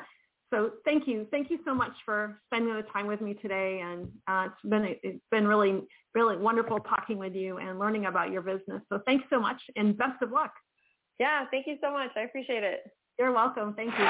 So 0.52 0.72
thank 0.84 1.06
you. 1.06 1.28
Thank 1.30 1.48
you 1.48 1.60
so 1.64 1.74
much 1.74 1.92
for 2.04 2.40
spending 2.46 2.74
the 2.74 2.82
time 2.82 3.06
with 3.06 3.20
me 3.20 3.34
today. 3.34 3.80
And 3.84 4.08
uh, 4.26 4.48
it's 4.48 4.68
been 4.68 4.96
it's 5.02 5.24
been 5.30 5.46
really, 5.46 5.82
really 6.14 6.36
wonderful 6.36 6.80
talking 6.80 7.18
with 7.18 7.34
you 7.34 7.58
and 7.58 7.78
learning 7.78 8.06
about 8.06 8.32
your 8.32 8.42
business. 8.42 8.82
So 8.88 9.00
thanks 9.06 9.24
so 9.30 9.38
much 9.38 9.60
and 9.76 9.96
best 9.96 10.20
of 10.22 10.32
luck. 10.32 10.52
Yeah, 11.20 11.44
thank 11.50 11.66
you 11.66 11.76
so 11.82 11.92
much. 11.92 12.10
I 12.16 12.22
appreciate 12.22 12.64
it. 12.64 12.80
You're 13.18 13.32
welcome. 13.32 13.74
Thank 13.74 13.92
you. 13.98 14.06